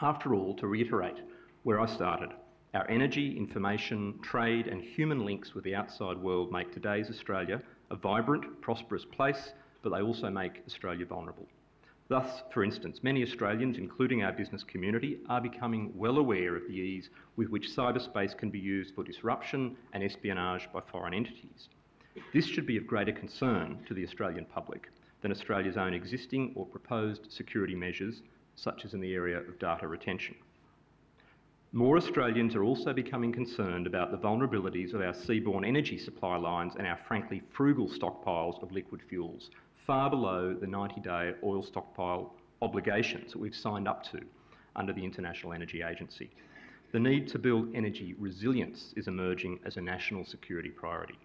After 0.00 0.34
all, 0.34 0.54
to 0.54 0.66
reiterate 0.66 1.20
where 1.62 1.80
I 1.80 1.86
started, 1.86 2.30
our 2.72 2.88
energy, 2.88 3.36
information, 3.36 4.18
trade, 4.22 4.68
and 4.68 4.80
human 4.80 5.24
links 5.24 5.54
with 5.54 5.64
the 5.64 5.74
outside 5.74 6.16
world 6.16 6.52
make 6.52 6.72
today's 6.72 7.10
Australia 7.10 7.60
a 7.90 7.96
vibrant, 7.96 8.60
prosperous 8.60 9.04
place, 9.04 9.52
but 9.82 9.90
they 9.90 10.02
also 10.02 10.30
make 10.30 10.62
Australia 10.66 11.04
vulnerable. 11.04 11.46
Thus, 12.08 12.42
for 12.52 12.64
instance, 12.64 13.00
many 13.02 13.22
Australians, 13.22 13.78
including 13.78 14.22
our 14.22 14.32
business 14.32 14.64
community, 14.64 15.18
are 15.28 15.40
becoming 15.40 15.92
well 15.94 16.18
aware 16.18 16.56
of 16.56 16.66
the 16.66 16.74
ease 16.74 17.08
with 17.36 17.48
which 17.48 17.70
cyberspace 17.70 18.36
can 18.36 18.50
be 18.50 18.58
used 18.58 18.94
for 18.94 19.04
disruption 19.04 19.76
and 19.92 20.02
espionage 20.02 20.68
by 20.72 20.80
foreign 20.80 21.14
entities. 21.14 21.68
This 22.32 22.46
should 22.46 22.66
be 22.66 22.76
of 22.76 22.86
greater 22.86 23.12
concern 23.12 23.78
to 23.86 23.94
the 23.94 24.04
Australian 24.04 24.44
public 24.44 24.88
than 25.20 25.32
Australia's 25.32 25.76
own 25.76 25.94
existing 25.94 26.52
or 26.54 26.66
proposed 26.66 27.30
security 27.30 27.74
measures, 27.74 28.22
such 28.56 28.84
as 28.84 28.94
in 28.94 29.00
the 29.00 29.14
area 29.14 29.38
of 29.38 29.58
data 29.58 29.86
retention. 29.86 30.34
More 31.72 31.96
Australians 31.96 32.56
are 32.56 32.64
also 32.64 32.92
becoming 32.92 33.32
concerned 33.32 33.86
about 33.86 34.10
the 34.10 34.18
vulnerabilities 34.18 34.92
of 34.92 35.00
our 35.00 35.12
seaborne 35.12 35.64
energy 35.64 35.98
supply 35.98 36.36
lines 36.36 36.74
and 36.76 36.86
our 36.86 36.98
frankly 37.06 37.42
frugal 37.52 37.88
stockpiles 37.88 38.60
of 38.62 38.72
liquid 38.72 39.02
fuels, 39.08 39.50
far 39.86 40.10
below 40.10 40.52
the 40.52 40.66
90 40.66 41.00
day 41.00 41.32
oil 41.44 41.62
stockpile 41.62 42.34
obligations 42.60 43.32
that 43.32 43.38
we've 43.38 43.54
signed 43.54 43.86
up 43.86 44.02
to 44.10 44.20
under 44.74 44.92
the 44.92 45.04
International 45.04 45.52
Energy 45.52 45.82
Agency. 45.82 46.30
The 46.92 46.98
need 46.98 47.28
to 47.28 47.38
build 47.38 47.72
energy 47.74 48.14
resilience 48.18 48.92
is 48.96 49.06
emerging 49.06 49.60
as 49.64 49.76
a 49.76 49.80
national 49.80 50.24
security 50.24 50.70
priority. 50.70 51.18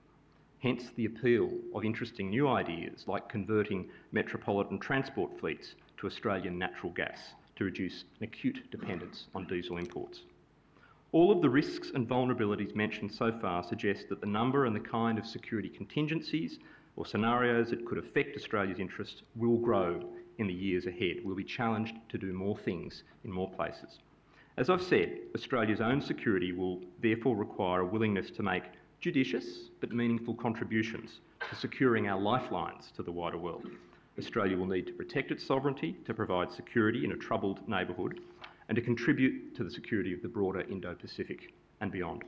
Hence 0.66 0.90
the 0.96 1.06
appeal 1.06 1.52
of 1.76 1.86
interesting 1.86 2.32
new 2.32 2.48
ideas 2.48 3.04
like 3.06 3.30
converting 3.30 3.88
metropolitan 4.12 4.80
transport 4.80 5.40
fleets 5.40 5.76
to 5.98 6.08
Australian 6.08 6.58
natural 6.58 6.92
gas 6.92 7.20
to 7.58 7.66
reduce 7.66 8.06
an 8.18 8.24
acute 8.24 8.72
dependence 8.72 9.28
on 9.36 9.46
diesel 9.46 9.78
imports. 9.78 10.22
All 11.12 11.32
of 11.32 11.44
the 11.44 11.52
risks 11.52 11.92
and 11.94 12.10
vulnerabilities 12.10 12.74
mentioned 12.74 13.14
so 13.14 13.32
far 13.32 13.62
suggest 13.62 14.10
that 14.10 14.22
the 14.22 14.26
number 14.26 14.66
and 14.66 14.76
the 14.76 14.80
kind 14.80 15.20
of 15.20 15.28
security 15.28 15.70
contingencies 15.70 16.58
or 16.96 17.06
scenarios 17.06 17.70
that 17.70 17.86
could 17.86 18.00
affect 18.00 18.36
Australia's 18.36 18.80
interests 18.80 19.22
will 19.36 19.60
grow 19.60 20.02
in 20.40 20.48
the 20.48 20.54
years 20.54 20.88
ahead. 20.88 21.18
We'll 21.24 21.36
be 21.36 21.44
challenged 21.44 21.94
to 22.10 22.18
do 22.18 22.34
more 22.34 22.58
things 22.58 23.04
in 23.24 23.32
more 23.32 23.52
places. 23.52 24.00
As 24.58 24.72
I've 24.72 24.82
said, 24.82 25.20
Australia's 25.36 25.80
own 25.80 26.02
security 26.02 26.54
will 26.54 26.82
therefore 27.04 27.36
require 27.36 27.82
a 27.82 27.86
willingness 27.86 28.32
to 28.32 28.42
make 28.42 28.64
judicious 29.06 29.70
but 29.82 29.92
meaningful 29.92 30.34
contributions 30.34 31.20
to 31.48 31.56
securing 31.56 32.08
our 32.08 32.20
lifelines 32.20 32.92
to 32.96 33.04
the 33.04 33.12
wider 33.12 33.38
world. 33.38 33.68
Australia 34.18 34.58
will 34.58 34.66
need 34.66 34.88
to 34.88 34.94
protect 34.94 35.30
its 35.30 35.46
sovereignty, 35.46 35.96
to 36.04 36.12
provide 36.12 36.52
security 36.52 37.06
in 37.06 37.12
a 37.12 37.16
troubled 37.16 37.60
neighbourhood, 37.70 38.20
and 38.68 38.76
to 38.76 38.82
contribute 38.82 39.56
to 39.56 39.64
the 39.64 39.70
security 39.70 40.12
of 40.12 40.24
the 40.24 40.28
broader 40.28 40.62
Indo-Pacific 40.62 41.54
and 41.82 41.92
beyond. 41.92 42.24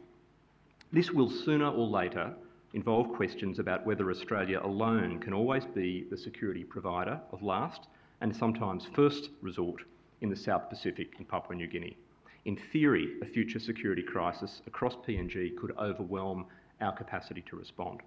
This 0.93 1.09
will 1.09 1.31
sooner 1.31 1.67
or 1.67 1.87
later 1.87 2.35
involve 2.75 3.11
questions 3.11 3.57
about 3.57 3.83
whether 3.87 4.11
Australia 4.11 4.61
alone 4.63 5.17
can 5.17 5.33
always 5.33 5.65
be 5.65 6.05
the 6.11 6.17
security 6.17 6.63
provider 6.63 7.19
of 7.31 7.41
last 7.41 7.87
and 8.21 8.35
sometimes 8.35 8.85
first 8.93 9.31
resort 9.41 9.81
in 10.21 10.29
the 10.29 10.35
South 10.35 10.69
Pacific 10.69 11.15
and 11.17 11.27
Papua 11.27 11.55
New 11.55 11.65
Guinea. 11.65 11.97
In 12.45 12.55
theory, 12.55 13.15
a 13.23 13.25
future 13.25 13.57
security 13.57 14.03
crisis 14.03 14.61
across 14.67 14.95
PNG 14.95 15.57
could 15.57 15.75
overwhelm 15.79 16.45
our 16.81 16.91
capacity 16.91 17.43
to 17.49 17.55
respond. 17.55 18.01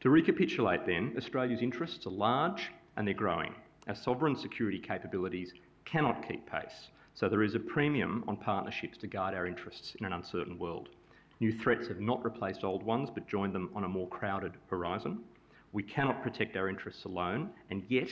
To 0.00 0.10
recapitulate 0.10 0.86
then, 0.86 1.14
Australia's 1.16 1.62
interests 1.62 2.06
are 2.06 2.10
large 2.10 2.70
and 2.96 3.06
they're 3.06 3.14
growing. 3.14 3.54
Our 3.88 3.94
sovereign 3.94 4.36
security 4.36 4.78
capabilities 4.78 5.52
cannot 5.84 6.26
keep 6.26 6.50
pace 6.50 6.90
so 7.14 7.28
there 7.28 7.42
is 7.42 7.54
a 7.54 7.60
premium 7.60 8.24
on 8.26 8.36
partnerships 8.36 8.98
to 8.98 9.06
guard 9.06 9.34
our 9.34 9.46
interests 9.46 9.94
in 9.98 10.06
an 10.06 10.12
uncertain 10.12 10.58
world. 10.58 10.88
New 11.40 11.52
threats 11.52 11.88
have 11.88 12.00
not 12.00 12.24
replaced 12.24 12.64
old 12.64 12.82
ones, 12.82 13.10
but 13.12 13.28
joined 13.28 13.54
them 13.54 13.70
on 13.74 13.84
a 13.84 13.88
more 13.88 14.08
crowded 14.08 14.52
horizon. 14.70 15.20
We 15.72 15.82
cannot 15.82 16.22
protect 16.22 16.56
our 16.56 16.68
interests 16.68 17.04
alone, 17.04 17.50
and 17.70 17.82
yet, 17.88 18.08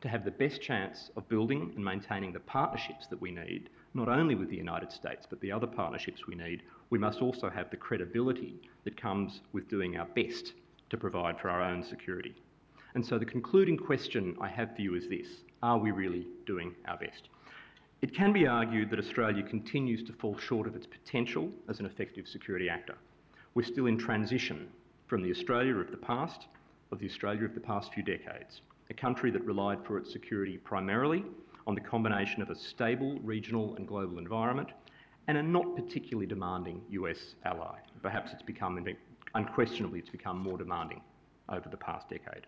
to 0.00 0.08
have 0.08 0.24
the 0.24 0.30
best 0.30 0.60
chance 0.60 1.10
of 1.16 1.28
building 1.28 1.72
and 1.74 1.84
maintaining 1.84 2.32
the 2.32 2.40
partnerships 2.40 3.06
that 3.06 3.20
we 3.20 3.30
need, 3.30 3.70
not 3.94 4.08
only 4.08 4.34
with 4.34 4.50
the 4.50 4.56
United 4.56 4.92
States, 4.92 5.26
but 5.28 5.40
the 5.40 5.50
other 5.50 5.66
partnerships 5.66 6.26
we 6.26 6.34
need, 6.34 6.62
we 6.90 6.98
must 6.98 7.22
also 7.22 7.48
have 7.48 7.70
the 7.70 7.76
credibility 7.76 8.60
that 8.84 9.00
comes 9.00 9.40
with 9.52 9.68
doing 9.68 9.96
our 9.96 10.06
best 10.14 10.52
to 10.90 10.96
provide 10.96 11.40
for 11.40 11.48
our 11.48 11.62
own 11.62 11.82
security. 11.82 12.34
And 12.94 13.04
so 13.04 13.18
the 13.18 13.24
concluding 13.24 13.76
question 13.76 14.36
I 14.40 14.48
have 14.48 14.74
for 14.74 14.82
you 14.82 14.94
is 14.94 15.08
this 15.08 15.26
Are 15.62 15.78
we 15.78 15.90
really 15.90 16.26
doing 16.46 16.74
our 16.86 16.96
best? 16.98 17.28
It 18.02 18.14
can 18.14 18.32
be 18.32 18.46
argued 18.46 18.90
that 18.90 18.98
Australia 18.98 19.42
continues 19.42 20.02
to 20.04 20.12
fall 20.12 20.36
short 20.36 20.66
of 20.66 20.76
its 20.76 20.86
potential 20.86 21.50
as 21.68 21.80
an 21.80 21.86
effective 21.86 22.28
security 22.28 22.68
actor. 22.68 22.96
We're 23.54 23.64
still 23.64 23.86
in 23.86 23.96
transition 23.96 24.68
from 25.06 25.22
the 25.22 25.30
Australia 25.30 25.76
of 25.76 25.90
the 25.90 25.96
past, 25.96 26.46
of 26.92 26.98
the 26.98 27.06
Australia 27.06 27.44
of 27.44 27.54
the 27.54 27.60
past 27.60 27.92
few 27.92 28.02
decades, 28.02 28.60
a 28.90 28.94
country 28.94 29.30
that 29.30 29.44
relied 29.44 29.84
for 29.84 29.98
its 29.98 30.12
security 30.12 30.58
primarily 30.58 31.24
on 31.66 31.74
the 31.74 31.80
combination 31.80 32.42
of 32.42 32.50
a 32.50 32.54
stable 32.54 33.18
regional 33.22 33.74
and 33.76 33.86
global 33.86 34.18
environment 34.18 34.68
and 35.28 35.36
a 35.36 35.42
not 35.42 35.74
particularly 35.74 36.26
demanding 36.26 36.80
US 36.90 37.34
ally. 37.44 37.78
Perhaps 38.02 38.32
it's 38.32 38.42
become, 38.42 38.84
unquestionably, 39.34 39.98
it's 39.98 40.10
become 40.10 40.38
more 40.38 40.56
demanding 40.56 41.00
over 41.48 41.68
the 41.68 41.76
past 41.76 42.08
decade. 42.08 42.46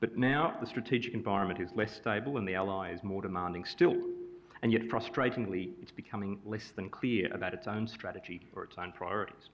But 0.00 0.18
now 0.18 0.56
the 0.60 0.66
strategic 0.66 1.14
environment 1.14 1.60
is 1.60 1.70
less 1.74 1.94
stable 1.94 2.36
and 2.36 2.46
the 2.46 2.54
ally 2.54 2.92
is 2.92 3.02
more 3.02 3.22
demanding 3.22 3.64
still 3.64 3.96
and 4.64 4.72
yet 4.72 4.88
frustratingly, 4.88 5.72
it's 5.82 5.92
becoming 5.92 6.38
less 6.46 6.72
than 6.74 6.88
clear 6.88 7.30
about 7.34 7.52
its 7.52 7.66
own 7.66 7.86
strategy 7.86 8.48
or 8.56 8.64
its 8.64 8.76
own 8.78 8.92
priorities. 8.92 9.50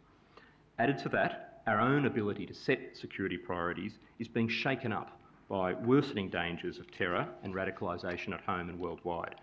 Added 0.78 0.98
to 0.98 1.08
that, 1.08 1.62
our 1.66 1.80
own 1.80 2.06
ability 2.06 2.46
to 2.46 2.54
set 2.54 2.96
security 2.96 3.36
priorities 3.36 3.98
is 4.20 4.28
being 4.28 4.48
shaken 4.48 4.92
up 4.92 5.20
by 5.50 5.74
worsening 5.74 6.30
dangers 6.30 6.78
of 6.78 6.90
terror 6.90 7.28
and 7.42 7.52
radicalisation 7.52 8.32
at 8.32 8.40
home 8.40 8.70
and 8.70 8.78
worldwide. 8.78 9.34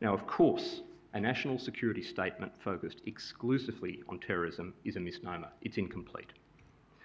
Now, 0.00 0.12
of 0.12 0.26
course, 0.26 0.80
a 1.14 1.20
national 1.20 1.60
security 1.60 2.02
statement 2.02 2.52
focused 2.64 3.02
exclusively 3.06 4.02
on 4.08 4.18
terrorism 4.18 4.74
is 4.84 4.96
a 4.96 5.00
misnomer. 5.00 5.50
It's 5.62 5.78
incomplete. 5.78 6.32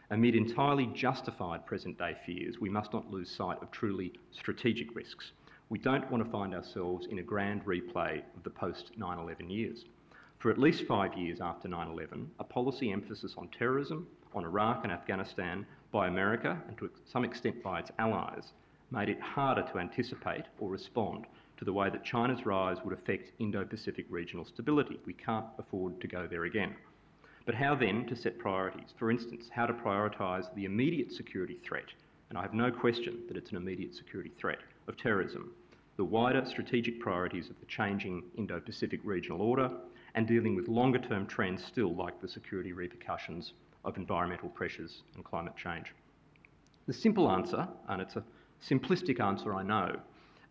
Amid 0.10 0.36
entirely 0.36 0.88
justified 0.88 1.68
present 1.68 2.00
day 2.00 2.16
fears, 2.26 2.60
we 2.60 2.70
must 2.70 2.94
not 2.94 3.12
lose 3.12 3.30
sight 3.30 3.62
of 3.62 3.70
truly 3.70 4.14
strategic 4.32 4.96
risks 4.96 5.34
we 5.70 5.80
don't 5.80 6.10
want 6.12 6.24
to 6.24 6.30
find 6.30 6.54
ourselves 6.54 7.08
in 7.08 7.20
a 7.20 7.24
grand 7.24 7.66
replay 7.66 8.22
of 8.36 8.44
the 8.44 8.50
post 8.50 8.92
9 8.98 9.20
11 9.20 9.50
years. 9.50 9.86
For 10.38 10.52
at 10.52 10.60
least 10.60 10.86
five 10.86 11.18
years 11.18 11.42
after 11.42 11.68
9 11.68 11.88
11, 11.88 12.30
a 12.40 12.44
policy 12.44 12.92
emphasis 12.92 13.34
on 13.38 13.48
terrorism, 13.48 14.08
on 14.34 14.46
Iraq 14.46 14.84
and 14.84 14.92
Afghanistan 14.92 15.66
by 15.96 16.08
America 16.08 16.62
and 16.68 16.78
to 16.78 16.90
some 17.10 17.24
extent 17.24 17.64
by 17.64 17.80
its 17.80 17.90
allies 18.00 18.52
made 18.92 19.08
it 19.08 19.22
harder 19.22 19.62
to 19.62 19.80
anticipate 19.80 20.44
or 20.60 20.70
respond 20.70 21.26
to 21.56 21.64
the 21.64 21.72
way 21.72 21.90
that 21.90 22.04
China's 22.04 22.46
rise 22.46 22.76
would 22.84 22.94
affect 22.94 23.32
Indo 23.40 23.64
Pacific 23.64 24.06
regional 24.10 24.44
stability. 24.44 25.00
We 25.06 25.14
can't 25.14 25.46
afford 25.58 26.02
to 26.02 26.08
go 26.10 26.28
there 26.28 26.44
again. 26.44 26.76
But 27.46 27.56
how 27.56 27.76
then 27.76 28.06
to 28.08 28.16
set 28.18 28.38
priorities? 28.38 28.94
For 29.00 29.10
instance, 29.10 29.46
how 29.50 29.68
to 29.68 29.74
prioritise 29.74 30.54
the 30.54 30.66
immediate 30.66 31.14
security 31.14 31.60
threat, 31.66 31.88
and 32.28 32.38
I 32.38 32.42
have 32.42 32.54
no 32.54 32.72
question 32.72 33.20
that 33.30 33.38
it's 33.38 33.52
an 33.52 33.58
immediate 33.58 33.96
security 33.96 34.34
threat 34.38 34.60
of 34.90 34.98
terrorism, 34.98 35.52
the 35.96 36.04
wider 36.04 36.44
strategic 36.46 37.00
priorities 37.00 37.50
of 37.50 37.58
the 37.62 37.68
changing 37.68 38.22
Indo 38.36 38.60
Pacific 38.60 39.00
regional 39.06 39.42
order, 39.42 39.72
and 40.14 40.28
dealing 40.28 40.58
with 40.58 40.68
longer 40.68 41.00
term 41.00 41.26
trends 41.26 41.64
still, 41.64 41.96
like 41.96 42.20
the 42.20 42.28
security 42.28 42.74
repercussions 42.74 43.54
of 43.86 43.98
environmental 43.98 44.50
pressures 44.50 45.04
and 45.16 45.24
climate 45.24 45.56
change. 45.56 45.94
The 46.88 46.94
simple 46.94 47.32
answer, 47.32 47.68
and 47.88 48.02
it's 48.02 48.16
a 48.16 48.24
simplistic 48.62 49.20
answer 49.20 49.54
I 49.54 49.64
know, 49.64 49.96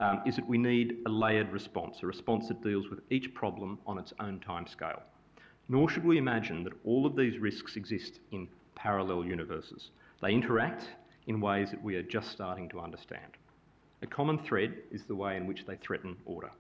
um, 0.00 0.22
is 0.26 0.36
that 0.36 0.48
we 0.48 0.58
need 0.58 0.98
a 1.06 1.10
layered 1.10 1.52
response, 1.52 1.98
a 2.02 2.06
response 2.06 2.48
that 2.48 2.62
deals 2.62 2.88
with 2.88 3.00
each 3.10 3.34
problem 3.34 3.78
on 3.86 3.98
its 3.98 4.12
own 4.20 4.40
timescale. 4.40 5.02
Nor 5.68 5.88
should 5.88 6.04
we 6.04 6.18
imagine 6.18 6.64
that 6.64 6.72
all 6.84 7.06
of 7.06 7.16
these 7.16 7.38
risks 7.38 7.76
exist 7.76 8.20
in 8.32 8.48
parallel 8.74 9.24
universes. 9.24 9.90
They 10.20 10.32
interact 10.32 10.88
in 11.26 11.40
ways 11.40 11.70
that 11.70 11.82
we 11.82 11.96
are 11.96 12.02
just 12.02 12.30
starting 12.30 12.68
to 12.70 12.80
understand. 12.80 13.38
A 14.02 14.06
common 14.06 14.38
thread 14.38 14.74
is 14.90 15.04
the 15.04 15.14
way 15.14 15.36
in 15.36 15.46
which 15.46 15.64
they 15.66 15.76
threaten 15.76 16.16
order, 16.26 16.50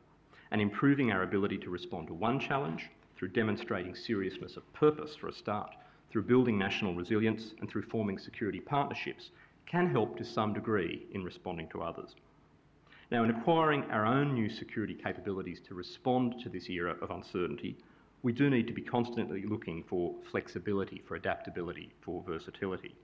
and 0.50 0.60
improving 0.60 1.12
our 1.12 1.22
ability 1.22 1.58
to 1.58 1.70
respond 1.70 2.06
to 2.06 2.14
one 2.14 2.40
challenge 2.40 2.88
through 3.16 3.28
demonstrating 3.28 3.94
seriousness 3.94 4.56
of 4.56 4.72
purpose 4.72 5.14
for 5.14 5.28
a 5.28 5.32
start, 5.32 5.74
through 6.14 6.22
building 6.22 6.56
national 6.56 6.94
resilience, 6.94 7.54
and 7.58 7.68
through 7.68 7.82
forming 7.82 8.16
security 8.16 8.60
partnerships 8.60 9.30
can 9.66 9.90
help 9.90 10.16
to 10.16 10.24
some 10.24 10.54
degree 10.54 11.08
in 11.10 11.24
responding 11.24 11.68
to 11.68 11.82
others. 11.82 12.14
Now, 13.10 13.24
in 13.24 13.30
acquiring 13.30 13.82
our 13.90 14.06
own 14.06 14.32
new 14.32 14.48
security 14.48 14.94
capabilities 14.94 15.60
to 15.66 15.74
respond 15.74 16.36
to 16.44 16.48
this 16.48 16.70
era 16.70 16.94
of 17.02 17.10
uncertainty, 17.10 17.76
we 18.22 18.32
do 18.32 18.48
need 18.48 18.68
to 18.68 18.72
be 18.72 18.80
constantly 18.80 19.42
looking 19.42 19.82
for 19.82 20.14
flexibility, 20.30 21.02
for 21.04 21.16
adaptability, 21.16 21.92
for 22.00 22.22
versatility. 22.24 22.94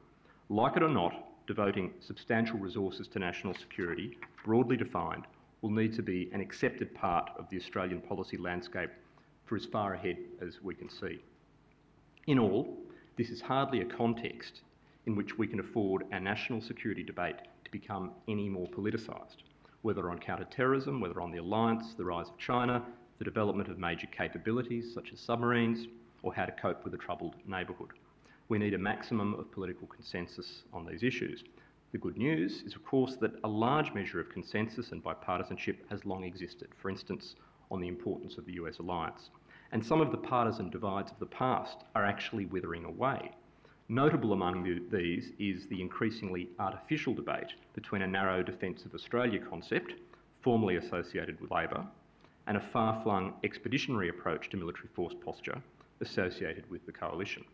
Like 0.48 0.76
it 0.76 0.84
or 0.84 0.88
not, 0.88 1.46
devoting 1.48 1.92
substantial 1.98 2.60
resources 2.60 3.08
to 3.08 3.18
national 3.18 3.54
security, 3.54 4.18
broadly 4.44 4.76
defined, 4.76 5.24
will 5.62 5.70
need 5.70 5.94
to 5.94 6.02
be 6.02 6.30
an 6.32 6.40
accepted 6.40 6.94
part 6.94 7.28
of 7.36 7.50
the 7.50 7.56
Australian 7.56 8.02
policy 8.02 8.36
landscape 8.36 8.90
for 9.46 9.56
as 9.56 9.66
far 9.66 9.94
ahead 9.94 10.16
as 10.40 10.62
we 10.62 10.76
can 10.76 10.88
see. 10.88 11.20
In 12.28 12.38
all, 12.38 12.78
this 13.20 13.28
is 13.28 13.42
hardly 13.42 13.82
a 13.82 13.84
context 13.84 14.62
in 15.04 15.14
which 15.14 15.36
we 15.36 15.46
can 15.46 15.60
afford 15.60 16.04
our 16.10 16.20
national 16.20 16.58
security 16.58 17.02
debate 17.02 17.36
to 17.62 17.70
become 17.70 18.12
any 18.28 18.48
more 18.48 18.66
politicised, 18.68 19.42
whether 19.82 20.08
on 20.08 20.18
counter-terrorism, 20.18 21.02
whether 21.02 21.20
on 21.20 21.30
the 21.30 21.36
alliance, 21.36 21.92
the 21.98 22.04
rise 22.04 22.30
of 22.30 22.38
China, 22.38 22.82
the 23.18 23.24
development 23.26 23.68
of 23.68 23.78
major 23.78 24.06
capabilities 24.06 24.94
such 24.94 25.12
as 25.12 25.20
submarines, 25.20 25.86
or 26.22 26.32
how 26.32 26.46
to 26.46 26.52
cope 26.52 26.82
with 26.82 26.94
a 26.94 26.96
troubled 26.96 27.34
neighbourhood. 27.46 27.90
We 28.48 28.58
need 28.58 28.72
a 28.72 28.78
maximum 28.78 29.34
of 29.34 29.52
political 29.52 29.86
consensus 29.86 30.62
on 30.72 30.86
these 30.86 31.02
issues. 31.02 31.44
The 31.92 31.98
good 31.98 32.16
news 32.16 32.62
is, 32.62 32.74
of 32.74 32.86
course, 32.86 33.16
that 33.16 33.38
a 33.44 33.48
large 33.48 33.92
measure 33.92 34.20
of 34.20 34.30
consensus 34.30 34.92
and 34.92 35.04
bipartisanship 35.04 35.76
has 35.90 36.06
long 36.06 36.24
existed, 36.24 36.68
for 36.80 36.88
instance, 36.88 37.34
on 37.70 37.82
the 37.82 37.88
importance 37.88 38.38
of 38.38 38.46
the 38.46 38.54
US 38.54 38.78
alliance. 38.78 39.28
And 39.72 39.84
some 39.84 40.00
of 40.00 40.10
the 40.10 40.16
partisan 40.16 40.70
divides 40.70 41.12
of 41.12 41.18
the 41.18 41.26
past 41.26 41.84
are 41.94 42.04
actually 42.04 42.46
withering 42.46 42.84
away. 42.84 43.30
Notable 43.88 44.32
among 44.32 44.62
these 44.90 45.32
is 45.38 45.66
the 45.66 45.80
increasingly 45.80 46.48
artificial 46.58 47.14
debate 47.14 47.54
between 47.74 48.02
a 48.02 48.06
narrow 48.06 48.42
defence 48.42 48.84
of 48.84 48.94
Australia 48.94 49.40
concept, 49.40 49.94
formerly 50.42 50.76
associated 50.76 51.40
with 51.40 51.50
Labor, 51.50 51.84
and 52.46 52.56
a 52.56 52.68
far 52.72 53.00
flung 53.02 53.34
expeditionary 53.44 54.08
approach 54.08 54.48
to 54.50 54.56
military 54.56 54.88
force 54.94 55.14
posture 55.24 55.62
associated 56.00 56.68
with 56.70 56.84
the 56.86 56.92
coalition. 56.92 57.44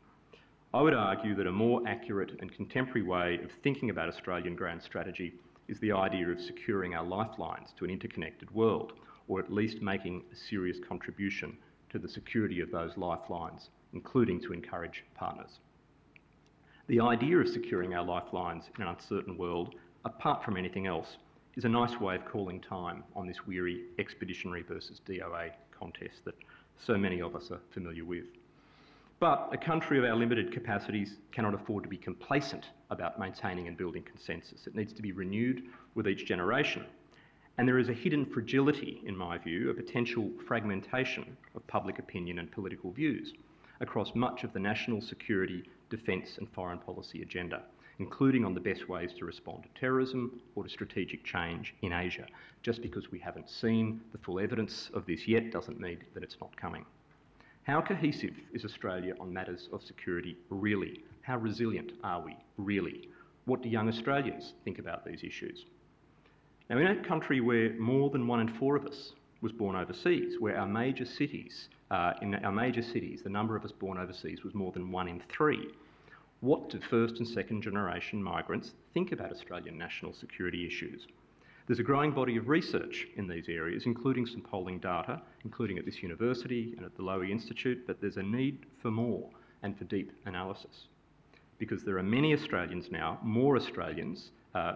I 0.73 0.83
would 0.83 0.95
argue 0.95 1.35
that 1.35 1.47
a 1.47 1.53
more 1.53 1.83
accurate 1.87 2.33
and 2.41 2.53
contemporary 2.53 3.03
way 3.03 3.41
of 3.43 3.51
thinking 3.63 3.91
about 3.91 4.09
Australian 4.09 4.57
grand 4.57 4.83
strategy 4.83 5.35
is 5.69 5.79
the 5.81 5.93
idea 5.93 6.29
of 6.29 6.41
securing 6.41 6.95
our 6.95 7.05
lifelines 7.05 7.73
to 7.77 7.85
an 7.85 7.91
interconnected 7.91 8.51
world, 8.53 8.93
or 9.29 9.41
at 9.41 9.53
least 9.53 9.83
making 9.83 10.23
a 10.33 10.37
serious 10.37 10.79
contribution 10.87 11.57
to 11.97 12.07
the 12.07 12.13
security 12.13 12.61
of 12.61 12.71
those 12.71 12.97
lifelines, 12.99 13.71
including 13.95 14.39
to 14.39 14.53
encourage 14.53 15.03
partners. 15.15 15.61
The 16.89 17.01
idea 17.01 17.39
of 17.39 17.49
securing 17.49 17.95
our 17.95 18.05
lifelines 18.05 18.65
in 18.77 18.83
an 18.83 18.89
uncertain 18.89 19.39
world, 19.39 19.75
apart 20.05 20.45
from 20.45 20.59
anything 20.59 20.87
else, 20.87 21.17
is 21.57 21.65
a 21.65 21.69
nice 21.69 21.99
way 21.99 22.17
of 22.17 22.27
calling 22.27 22.61
time 22.61 23.03
on 23.15 23.27
this 23.27 23.47
weary 23.47 23.85
expeditionary 23.99 24.63
versus 24.63 25.01
DOA 25.09 25.53
contest 25.77 26.25
that 26.27 26.35
so 26.79 26.99
many 26.99 27.23
of 27.23 27.35
us 27.35 27.51
are 27.51 27.61
familiar 27.73 28.05
with. 28.05 28.27
But 29.19 29.49
a 29.51 29.57
country 29.57 29.99
of 29.99 30.05
our 30.05 30.15
limited 30.15 30.53
capacities 30.53 31.17
cannot 31.33 31.55
afford 31.55 31.83
to 31.85 31.89
be 31.89 31.97
complacent 31.97 32.67
about 32.91 33.19
maintaining 33.19 33.69
and 33.69 33.77
building 33.77 34.03
consensus. 34.03 34.67
It 34.67 34.75
needs 34.75 34.93
to 34.93 35.01
be 35.01 35.13
renewed 35.13 35.63
with 35.95 36.07
each 36.07 36.27
generation. 36.27 36.85
And 37.59 37.67
there 37.67 37.79
is 37.79 37.89
a 37.89 37.95
hidden 37.95 38.27
fragility, 38.27 39.01
in 39.07 39.17
my 39.17 39.39
view, 39.39 39.71
a 39.71 39.75
potential 39.75 40.31
fragmentation 40.47 41.37
of 41.55 41.67
public 41.67 41.99
opinion 41.99 42.39
and 42.39 42.51
political 42.53 42.93
views 42.93 43.33
across 43.81 44.15
much 44.15 44.45
of 44.45 44.53
the 44.53 44.59
national 44.59 45.01
security, 45.01 45.65
defence, 45.89 46.37
and 46.39 46.49
foreign 46.51 46.79
policy 46.79 47.23
agenda, 47.23 47.63
including 47.99 48.45
on 48.45 48.55
the 48.55 48.61
best 48.61 48.89
ways 48.89 49.13
to 49.15 49.25
respond 49.25 49.63
to 49.63 49.81
terrorism 49.81 50.41
or 50.55 50.65
to 50.65 50.69
strategic 50.69 51.25
change 51.25 51.75
in 51.83 51.93
Asia. 51.93 52.27
Just 52.63 52.83
because 52.83 53.11
we 53.11 53.19
haven't 53.19 53.49
seen 53.49 54.01
the 54.13 54.19
full 54.19 54.39
evidence 54.39 54.91
of 54.93 55.07
this 55.07 55.27
yet 55.27 55.51
doesn't 55.51 55.81
mean 55.81 55.99
that 56.15 56.23
it's 56.23 56.37
not 56.41 56.55
coming. 56.57 56.85
How 57.63 57.81
cohesive 57.81 58.35
is 58.53 58.65
Australia 58.65 59.15
on 59.19 59.33
matters 59.33 59.69
of 59.73 59.83
security 59.83 60.37
really? 60.51 61.03
How 61.23 61.39
resilient 61.39 61.93
are 62.05 62.21
we 62.21 62.37
really? 62.59 63.09
What 63.47 63.63
do 63.63 63.69
young 63.69 63.89
Australians 63.89 64.53
think 64.65 64.79
about 64.79 65.05
these 65.05 65.25
issues? 65.25 65.65
Now, 66.69 66.79
in 66.79 66.87
a 66.87 67.05
country 67.05 67.41
where 67.41 67.73
more 67.75 68.11
than 68.11 68.27
one 68.27 68.41
in 68.41 68.49
four 68.49 68.75
of 68.75 68.87
us 68.87 69.13
was 69.41 69.53
born 69.53 69.77
overseas, 69.77 70.35
where 70.41 70.59
our 70.59 70.67
major 70.67 71.05
cities, 71.05 71.69
uh, 71.91 72.15
in 72.23 72.35
our 72.35 72.51
major 72.51 72.83
cities, 72.83 73.23
the 73.23 73.31
number 73.31 73.55
of 73.55 73.65
us 73.65 73.71
born 73.71 73.99
overseas 73.99 74.43
was 74.43 74.53
more 74.55 74.73
than 74.73 74.91
one 74.91 75.07
in 75.07 75.23
three, 75.29 75.69
what 76.41 76.69
do 76.69 76.81
first 76.91 77.19
and 77.19 77.27
second 77.27 77.63
generation 77.63 78.23
migrants 78.23 78.73
think 78.95 79.13
about 79.13 79.31
Australian 79.31 79.79
national 79.79 80.13
security 80.13 80.67
issues? 80.67 81.07
There's 81.67 81.79
a 81.79 81.85
growing 81.85 82.13
body 82.13 82.37
of 82.37 82.49
research 82.49 83.07
in 83.17 83.27
these 83.27 83.49
areas, 83.49 83.87
including 83.87 84.27
some 84.27 84.41
polling 84.41 84.79
data, 84.79 85.23
including 85.45 85.79
at 85.79 85.85
this 85.85 86.03
university 86.03 86.75
and 86.77 86.85
at 86.85 86.97
the 86.97 87.03
Lowy 87.03 87.31
Institute, 87.31 87.87
but 87.87 88.01
there's 88.01 88.19
a 88.19 88.23
need 88.23 88.67
for 88.83 88.91
more 88.91 89.29
and 89.63 89.77
for 89.77 89.85
deep 89.85 90.13
analysis. 90.27 90.89
Because 91.59 91.83
there 91.83 91.99
are 91.99 92.03
many 92.03 92.35
Australians 92.35 92.91
now, 92.91 93.19
more 93.23 93.57
Australians, 93.57 94.31
uh, 94.55 94.75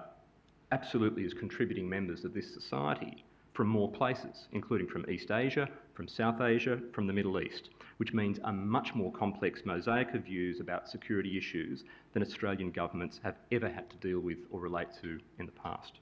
absolutely 0.72 1.24
as 1.24 1.34
contributing 1.34 1.88
members 1.88 2.24
of 2.24 2.34
this 2.34 2.52
society 2.52 3.24
from 3.52 3.68
more 3.68 3.90
places, 3.90 4.46
including 4.52 4.86
from 4.86 5.08
East 5.10 5.30
Asia, 5.30 5.68
from 5.94 6.06
South 6.06 6.40
Asia, 6.40 6.80
from 6.92 7.06
the 7.06 7.12
Middle 7.12 7.40
East, 7.40 7.70
which 7.96 8.14
means 8.14 8.38
a 8.44 8.52
much 8.52 8.94
more 8.94 9.12
complex 9.12 9.62
mosaic 9.64 10.14
of 10.14 10.24
views 10.24 10.60
about 10.60 10.88
security 10.88 11.36
issues 11.36 11.84
than 12.12 12.22
Australian 12.22 12.70
governments 12.70 13.20
have 13.22 13.36
ever 13.50 13.68
had 13.68 13.90
to 13.90 13.96
deal 13.96 14.20
with 14.20 14.38
or 14.50 14.60
relate 14.60 14.88
to 15.02 15.18
in 15.38 15.46
the 15.46 15.52
past. 15.52 15.94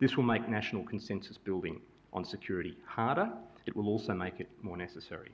This 0.00 0.16
will 0.16 0.24
make 0.24 0.48
national 0.48 0.84
consensus 0.84 1.36
building 1.36 1.80
on 2.12 2.24
security 2.24 2.76
harder. 2.86 3.30
It 3.66 3.76
will 3.76 3.88
also 3.88 4.14
make 4.14 4.40
it 4.40 4.48
more 4.62 4.76
necessary. 4.76 5.30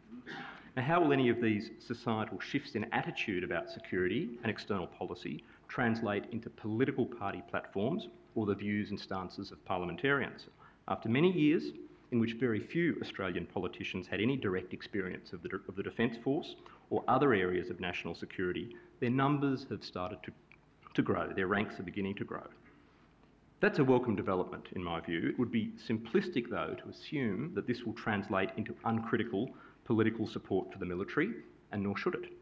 Now, 0.76 0.82
how 0.82 1.00
will 1.00 1.12
any 1.12 1.28
of 1.28 1.40
these 1.40 1.70
societal 1.78 2.38
shifts 2.40 2.74
in 2.74 2.84
attitude 2.92 3.42
about 3.42 3.70
security 3.70 4.30
and 4.42 4.50
external 4.50 4.86
policy 4.86 5.44
translate 5.68 6.24
into 6.30 6.50
political 6.50 7.06
party 7.06 7.42
platforms 7.48 8.08
or 8.34 8.46
the 8.46 8.54
views 8.54 8.90
and 8.90 8.98
stances 8.98 9.52
of 9.52 9.64
parliamentarians? 9.64 10.46
After 10.88 11.08
many 11.08 11.32
years 11.32 11.72
in 12.12 12.18
which 12.18 12.34
very 12.34 12.60
few 12.60 12.96
Australian 13.00 13.46
politicians 13.46 14.06
had 14.06 14.20
any 14.20 14.36
direct 14.36 14.72
experience 14.72 15.32
of 15.32 15.42
the, 15.42 15.60
of 15.68 15.76
the 15.76 15.82
Defence 15.82 16.16
Force 16.22 16.56
or 16.90 17.04
other 17.06 17.32
areas 17.32 17.70
of 17.70 17.80
national 17.80 18.14
security, 18.14 18.74
their 18.98 19.10
numbers 19.10 19.66
have 19.70 19.84
started 19.84 20.18
to, 20.24 20.32
to 20.94 21.02
grow, 21.02 21.32
their 21.32 21.46
ranks 21.46 21.78
are 21.78 21.84
beginning 21.84 22.16
to 22.16 22.24
grow. 22.24 22.46
That's 23.60 23.78
a 23.78 23.84
welcome 23.84 24.16
development, 24.16 24.68
in 24.72 24.82
my 24.82 25.00
view. 25.00 25.28
It 25.28 25.38
would 25.38 25.52
be 25.52 25.72
simplistic, 25.86 26.48
though, 26.48 26.74
to 26.82 26.88
assume 26.88 27.52
that 27.54 27.66
this 27.66 27.82
will 27.84 27.92
translate 27.92 28.50
into 28.56 28.74
uncritical 28.84 29.50
political 29.84 30.26
support 30.26 30.72
for 30.72 30.78
the 30.78 30.86
military, 30.86 31.30
and 31.70 31.82
nor 31.82 31.96
should 31.96 32.14
it. 32.14 32.32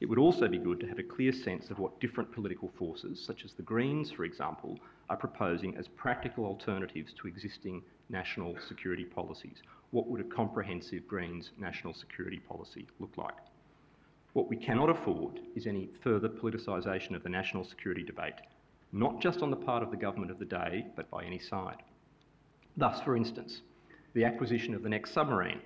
It 0.00 0.06
would 0.06 0.18
also 0.18 0.48
be 0.48 0.58
good 0.58 0.80
to 0.80 0.88
have 0.88 0.98
a 0.98 1.04
clear 1.04 1.32
sense 1.32 1.70
of 1.70 1.78
what 1.78 2.00
different 2.00 2.32
political 2.32 2.72
forces, 2.76 3.24
such 3.24 3.44
as 3.44 3.52
the 3.52 3.62
Greens, 3.62 4.10
for 4.10 4.24
example, 4.24 4.78
are 5.10 5.16
proposing 5.16 5.76
as 5.76 5.88
practical 5.88 6.44
alternatives 6.44 7.12
to 7.14 7.28
existing 7.28 7.82
national 8.08 8.56
security 8.68 9.04
policies. 9.04 9.62
What 9.90 10.08
would 10.08 10.20
a 10.20 10.24
comprehensive 10.24 11.06
Greens 11.06 11.50
national 11.58 11.94
security 11.94 12.38
policy 12.38 12.86
look 12.98 13.16
like? 13.16 13.34
What 14.32 14.48
we 14.48 14.56
cannot 14.56 14.90
afford 14.90 15.40
is 15.54 15.66
any 15.66 15.90
further 16.02 16.28
politicisation 16.28 17.14
of 17.14 17.22
the 17.22 17.28
national 17.28 17.64
security 17.64 18.02
debate 18.02 18.34
not 18.94 19.20
just 19.20 19.42
on 19.42 19.50
the 19.50 19.56
part 19.56 19.82
of 19.82 19.90
the 19.90 19.96
government 19.96 20.30
of 20.30 20.38
the 20.38 20.44
day, 20.44 20.86
but 20.94 21.10
by 21.10 21.24
any 21.24 21.38
side. 21.38 21.82
Thus, 22.76 23.00
for 23.02 23.16
instance, 23.16 23.62
the 24.14 24.24
acquisition 24.24 24.72
of 24.72 24.84
the 24.84 24.88
next 24.88 25.12
submarine, 25.12 25.60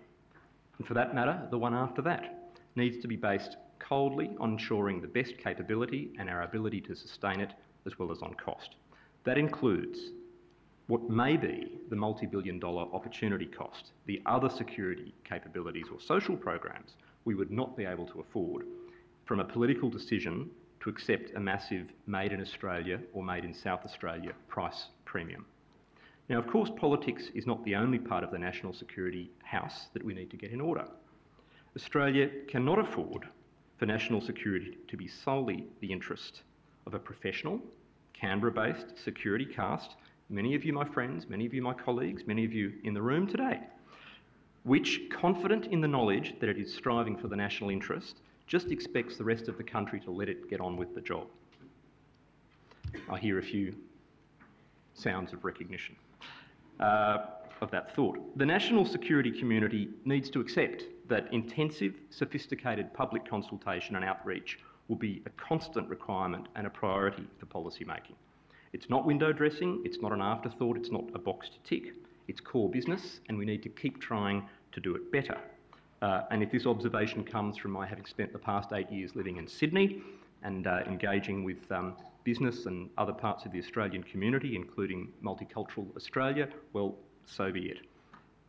and 0.78 0.86
for 0.86 0.94
that 0.94 1.14
matter, 1.14 1.46
the 1.50 1.58
one 1.58 1.74
after 1.74 2.00
that, 2.02 2.54
needs 2.74 2.96
to 3.02 3.08
be 3.08 3.16
based 3.16 3.56
coldly 3.78 4.34
on 4.40 4.52
ensuring 4.52 5.02
the 5.02 5.06
best 5.06 5.36
capability 5.36 6.10
and 6.18 6.30
our 6.30 6.42
ability 6.42 6.80
to 6.80 6.96
sustain 6.96 7.40
it, 7.40 7.52
as 7.84 7.98
well 7.98 8.10
as 8.10 8.22
on 8.22 8.34
cost. 8.34 8.76
That 9.24 9.38
includes 9.38 9.98
what 10.86 11.10
may 11.10 11.36
be 11.36 11.78
the 11.90 11.96
multi 11.96 12.26
billion 12.26 12.58
dollar 12.58 12.86
opportunity 12.92 13.46
cost, 13.46 13.92
the 14.06 14.22
other 14.26 14.48
security 14.48 15.14
capabilities 15.24 15.86
or 15.92 16.00
social 16.00 16.36
programs 16.36 16.94
we 17.24 17.34
would 17.34 17.50
not 17.50 17.76
be 17.76 17.84
able 17.84 18.06
to 18.06 18.20
afford 18.20 18.64
from 19.26 19.40
a 19.40 19.44
political 19.44 19.90
decision 19.90 20.48
to 20.80 20.88
accept 20.88 21.34
a 21.34 21.40
massive 21.40 21.92
made 22.06 22.32
in 22.32 22.40
Australia 22.40 23.00
or 23.12 23.22
made 23.22 23.44
in 23.44 23.52
South 23.52 23.84
Australia 23.84 24.32
price 24.48 24.86
premium. 25.04 25.44
Now, 26.28 26.38
of 26.38 26.46
course, 26.46 26.70
politics 26.76 27.24
is 27.34 27.46
not 27.46 27.62
the 27.64 27.74
only 27.74 27.98
part 27.98 28.24
of 28.24 28.30
the 28.30 28.38
national 28.38 28.72
security 28.72 29.30
house 29.42 29.88
that 29.92 30.04
we 30.04 30.14
need 30.14 30.30
to 30.30 30.36
get 30.36 30.52
in 30.52 30.60
order. 30.60 30.86
Australia 31.76 32.28
cannot 32.48 32.78
afford 32.78 33.28
for 33.78 33.86
national 33.86 34.20
security 34.20 34.78
to 34.88 34.96
be 34.96 35.08
solely 35.08 35.66
the 35.80 35.92
interest 35.92 36.42
of 36.86 36.94
a 36.94 36.98
professional, 36.98 37.60
Canberra 38.20 38.52
based 38.52 38.98
security 39.02 39.44
caste, 39.44 39.96
many 40.28 40.54
of 40.54 40.64
you, 40.64 40.72
my 40.72 40.84
friends, 40.84 41.28
many 41.28 41.46
of 41.46 41.54
you, 41.54 41.62
my 41.62 41.74
colleagues, 41.74 42.26
many 42.26 42.44
of 42.44 42.52
you 42.52 42.72
in 42.84 42.94
the 42.94 43.02
room 43.02 43.26
today, 43.26 43.60
which, 44.64 45.02
confident 45.10 45.66
in 45.66 45.80
the 45.80 45.88
knowledge 45.88 46.34
that 46.40 46.48
it 46.48 46.58
is 46.58 46.74
striving 46.74 47.16
for 47.16 47.28
the 47.28 47.36
national 47.36 47.70
interest, 47.70 48.16
just 48.46 48.70
expects 48.70 49.16
the 49.16 49.24
rest 49.24 49.48
of 49.48 49.56
the 49.56 49.62
country 49.62 50.00
to 50.00 50.10
let 50.10 50.28
it 50.28 50.48
get 50.50 50.60
on 50.60 50.76
with 50.76 50.94
the 50.94 51.00
job. 51.00 51.26
I 53.10 53.18
hear 53.18 53.38
a 53.38 53.42
few 53.42 53.74
sounds 54.94 55.32
of 55.32 55.44
recognition 55.44 55.94
uh, 56.80 57.18
of 57.60 57.70
that 57.70 57.94
thought. 57.94 58.18
The 58.38 58.46
national 58.46 58.84
security 58.84 59.30
community 59.30 59.90
needs 60.04 60.30
to 60.30 60.40
accept 60.40 60.84
that 61.08 61.32
intensive, 61.32 61.94
sophisticated 62.10 62.92
public 62.94 63.28
consultation 63.28 63.96
and 63.96 64.04
outreach 64.04 64.58
will 64.88 64.96
be 64.96 65.22
a 65.26 65.30
constant 65.30 65.88
requirement 65.88 66.48
and 66.56 66.66
a 66.66 66.70
priority 66.70 67.26
for 67.38 67.46
policy 67.46 67.84
making. 67.84 68.16
It's 68.72 68.90
not 68.90 69.06
window 69.06 69.32
dressing, 69.32 69.82
it's 69.84 70.00
not 70.00 70.12
an 70.12 70.20
afterthought, 70.20 70.76
it's 70.76 70.90
not 70.90 71.04
a 71.14 71.18
box 71.18 71.48
to 71.50 71.58
tick. 71.68 71.94
It's 72.26 72.40
core 72.40 72.68
business, 72.68 73.20
and 73.28 73.38
we 73.38 73.46
need 73.46 73.62
to 73.62 73.70
keep 73.70 74.00
trying 74.00 74.46
to 74.72 74.80
do 74.80 74.94
it 74.94 75.10
better. 75.10 75.38
Uh, 76.02 76.22
and 76.30 76.42
if 76.42 76.52
this 76.52 76.66
observation 76.66 77.24
comes 77.24 77.56
from 77.56 77.70
my 77.70 77.86
having 77.86 78.04
spent 78.04 78.32
the 78.32 78.38
past 78.38 78.72
eight 78.72 78.90
years 78.92 79.16
living 79.16 79.38
in 79.38 79.48
Sydney 79.48 80.02
and 80.42 80.66
uh, 80.66 80.80
engaging 80.86 81.42
with 81.42 81.70
um, 81.72 81.94
business 82.24 82.66
and 82.66 82.90
other 82.98 83.12
parts 83.12 83.46
of 83.46 83.52
the 83.52 83.58
Australian 83.58 84.02
community, 84.02 84.54
including 84.54 85.08
multicultural 85.24 85.86
Australia, 85.96 86.48
well, 86.72 86.94
so 87.24 87.50
be 87.50 87.66
it. 87.66 87.78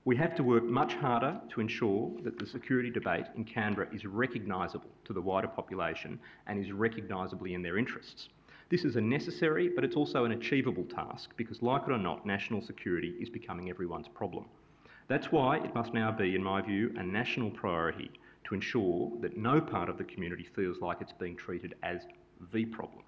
We 0.10 0.16
have 0.16 0.34
to 0.38 0.44
work 0.44 0.64
much 0.64 0.96
harder 0.96 1.40
to 1.50 1.62
ensure 1.62 2.10
that 2.24 2.40
the 2.40 2.48
security 2.48 2.90
debate 2.90 3.28
in 3.36 3.44
Canberra 3.44 3.94
is 3.94 4.06
recognisable 4.06 4.90
to 5.06 5.14
the 5.14 5.22
wider 5.22 5.48
population 5.48 6.20
and 6.48 6.60
is 6.60 6.72
recognisably 6.72 7.54
in 7.54 7.62
their 7.62 7.78
interests. 7.78 8.30
This 8.70 8.86
is 8.86 8.96
a 8.96 9.02
necessary, 9.02 9.70
but 9.70 9.84
it's 9.84 9.96
also 9.96 10.26
an 10.26 10.32
achievable 10.32 10.86
task 10.86 11.30
because, 11.38 11.62
like 11.62 11.84
it 11.84 11.92
or 11.92 12.00
not, 12.00 12.26
national 12.26 12.64
security 12.64 13.18
is 13.22 13.30
becoming 13.30 13.70
everyone's 13.70 14.08
problem. 14.08 14.46
That's 15.08 15.32
why 15.32 15.58
it 15.58 15.76
must 15.76 15.94
now 15.94 16.12
be, 16.12 16.34
in 16.34 16.44
my 16.44 16.60
view, 16.64 16.92
a 16.98 17.04
national 17.04 17.52
priority 17.52 18.10
to 18.46 18.56
ensure 18.56 19.12
that 19.22 19.38
no 19.38 19.62
part 19.62 19.90
of 19.90 20.00
the 20.00 20.06
community 20.06 20.48
feels 20.56 20.82
like 20.82 21.02
it's 21.02 21.14
being 21.14 21.36
treated 21.36 21.76
as 21.84 22.08
the 22.52 22.66
problem. 22.66 23.04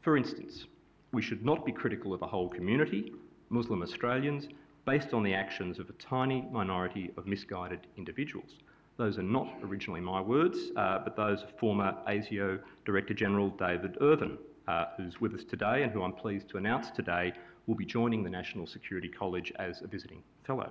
For 0.00 0.16
instance, 0.16 0.64
we 1.12 1.20
should 1.20 1.44
not 1.44 1.66
be 1.66 1.72
critical 1.72 2.14
of 2.14 2.22
a 2.22 2.26
whole 2.26 2.48
community, 2.48 3.12
Muslim 3.50 3.82
Australians, 3.82 4.48
based 4.86 5.14
on 5.14 5.22
the 5.22 5.34
actions 5.34 5.78
of 5.78 5.88
a 5.88 5.94
tiny 5.94 6.46
minority 6.50 7.10
of 7.16 7.26
misguided 7.26 7.86
individuals. 7.96 8.58
Those 8.96 9.18
are 9.18 9.22
not 9.22 9.48
originally 9.62 10.00
my 10.00 10.20
words, 10.20 10.70
uh, 10.76 11.00
but 11.00 11.16
those 11.16 11.42
of 11.42 11.50
former 11.58 11.96
ASIO 12.06 12.60
Director 12.84 13.14
General 13.14 13.48
David 13.50 13.96
Irvine, 14.00 14.38
uh, 14.68 14.86
who's 14.96 15.20
with 15.20 15.34
us 15.34 15.44
today 15.44 15.82
and 15.82 15.90
who 15.90 16.02
I'm 16.02 16.12
pleased 16.12 16.48
to 16.50 16.58
announce 16.58 16.90
today 16.90 17.32
will 17.66 17.74
be 17.74 17.84
joining 17.84 18.22
the 18.22 18.30
National 18.30 18.66
Security 18.66 19.08
College 19.08 19.52
as 19.58 19.80
a 19.82 19.86
visiting 19.86 20.22
fellow. 20.44 20.70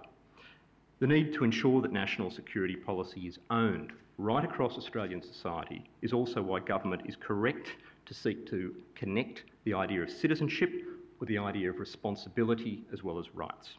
The 0.99 1.07
need 1.07 1.33
to 1.33 1.43
ensure 1.43 1.81
that 1.81 1.91
national 1.91 2.31
security 2.31 2.75
policy 2.75 3.21
is 3.21 3.39
owned 3.49 3.91
right 4.17 4.45
across 4.45 4.77
Australian 4.77 5.21
society 5.21 5.83
is 6.01 6.13
also 6.13 6.41
why 6.41 6.59
government 6.59 7.01
is 7.05 7.15
correct 7.15 7.71
to 8.05 8.13
seek 8.13 8.45
to 8.47 8.75
connect 8.95 9.43
the 9.65 9.73
idea 9.73 10.01
of 10.01 10.09
citizenship 10.09 10.71
with 11.19 11.29
the 11.29 11.37
idea 11.37 11.69
of 11.69 11.79
responsibility 11.79 12.83
as 12.93 13.03
well 13.03 13.19
as 13.19 13.33
rights. 13.33 13.75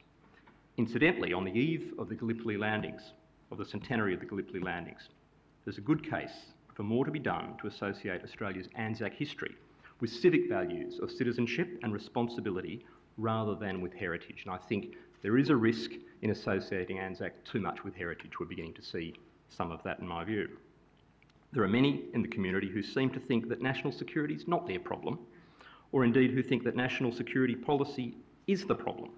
Incidentally, 0.76 1.32
on 1.32 1.44
the 1.44 1.56
eve 1.56 1.92
of 1.98 2.08
the 2.08 2.16
Gallipoli 2.16 2.56
landings, 2.56 3.12
of 3.52 3.58
the 3.58 3.64
centenary 3.64 4.12
of 4.12 4.18
the 4.18 4.26
Gallipoli 4.26 4.58
landings, 4.58 5.08
there's 5.64 5.78
a 5.78 5.82
good 5.82 6.08
case 6.08 6.52
for 6.74 6.82
more 6.82 7.04
to 7.04 7.12
be 7.12 7.20
done 7.20 7.56
to 7.60 7.68
associate 7.68 8.24
Australia's 8.24 8.68
Anzac 8.74 9.14
history 9.14 9.54
with 10.00 10.10
civic 10.10 10.48
values 10.48 10.98
of 10.98 11.12
citizenship 11.12 11.78
and 11.84 11.92
responsibility 11.92 12.84
rather 13.16 13.54
than 13.54 13.80
with 13.80 13.94
heritage. 13.94 14.42
And 14.44 14.52
I 14.52 14.58
think 14.58 14.96
there 15.22 15.38
is 15.38 15.48
a 15.48 15.56
risk 15.56 15.92
in 16.22 16.30
associating 16.30 16.98
Anzac 16.98 17.32
too 17.44 17.60
much 17.60 17.84
with 17.84 17.94
heritage. 17.94 18.32
We're 18.40 18.46
beginning 18.46 18.74
to 18.74 18.82
see 18.82 19.14
some 19.48 19.70
of 19.70 19.80
that 19.84 20.00
in 20.00 20.08
my 20.08 20.24
view. 20.24 20.48
There 21.52 21.62
are 21.62 21.68
many 21.68 22.02
in 22.14 22.22
the 22.22 22.28
community 22.28 22.68
who 22.68 22.82
seem 22.82 23.10
to 23.10 23.20
think 23.20 23.48
that 23.48 23.62
national 23.62 23.92
security 23.92 24.34
is 24.34 24.48
not 24.48 24.66
their 24.66 24.80
problem, 24.80 25.20
or 25.92 26.04
indeed 26.04 26.32
who 26.32 26.42
think 26.42 26.64
that 26.64 26.74
national 26.74 27.12
security 27.12 27.54
policy 27.54 28.16
is 28.48 28.64
the 28.64 28.74
problem. 28.74 29.10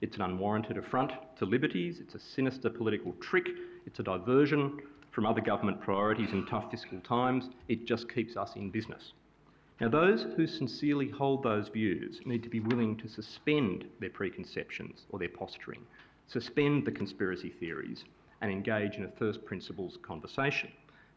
It's 0.00 0.16
an 0.16 0.22
unwarranted 0.22 0.78
affront 0.78 1.12
to 1.38 1.44
liberties, 1.44 1.98
it's 2.00 2.14
a 2.14 2.20
sinister 2.20 2.70
political 2.70 3.12
trick, 3.14 3.48
it's 3.84 3.98
a 3.98 4.04
diversion 4.04 4.78
from 5.10 5.26
other 5.26 5.40
government 5.40 5.80
priorities 5.80 6.30
in 6.32 6.46
tough 6.46 6.70
fiscal 6.70 7.00
times, 7.00 7.48
it 7.68 7.84
just 7.84 8.12
keeps 8.12 8.36
us 8.36 8.54
in 8.54 8.70
business. 8.70 9.12
Now, 9.80 9.88
those 9.88 10.26
who 10.36 10.46
sincerely 10.46 11.08
hold 11.08 11.42
those 11.42 11.68
views 11.68 12.20
need 12.24 12.42
to 12.44 12.48
be 12.48 12.60
willing 12.60 12.96
to 12.98 13.08
suspend 13.08 13.86
their 13.98 14.10
preconceptions 14.10 15.06
or 15.10 15.18
their 15.18 15.28
posturing, 15.28 15.80
suspend 16.26 16.84
the 16.84 16.92
conspiracy 16.92 17.50
theories, 17.50 18.04
and 18.40 18.52
engage 18.52 18.94
in 18.94 19.04
a 19.04 19.10
first 19.18 19.44
principles 19.44 19.98
conversation. 20.02 20.70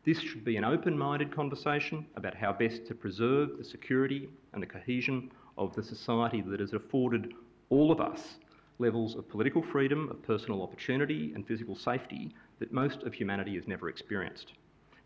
This 0.04 0.20
should 0.20 0.44
be 0.44 0.58
an 0.58 0.63
open 0.63 0.98
minded 0.98 1.36
conversation 1.36 2.06
about 2.15 2.36
how 2.36 2.54
best 2.54 2.88
to 2.88 2.96
preserve 2.96 3.58
the 3.58 3.63
security 3.63 4.30
and 4.54 4.62
the 4.62 4.67
cohesion 4.67 5.32
of 5.58 5.76
the 5.76 5.84
society 5.84 6.41
that 6.41 6.60
has 6.60 6.74
afforded 6.74 7.34
all 7.70 7.91
of 7.91 8.02
us 8.02 8.38
levels 8.82 9.15
of 9.15 9.30
political 9.30 9.62
freedom, 9.62 10.10
of 10.10 10.22
personal 10.24 10.63
opportunity, 10.63 11.32
and 11.36 11.48
physical 11.48 11.76
safety 11.76 12.34
that 12.60 12.74
most 12.74 13.04
of 13.04 13.13
humanity 13.13 13.56
has 13.56 13.67
never 13.67 13.88
experienced. 13.88 14.54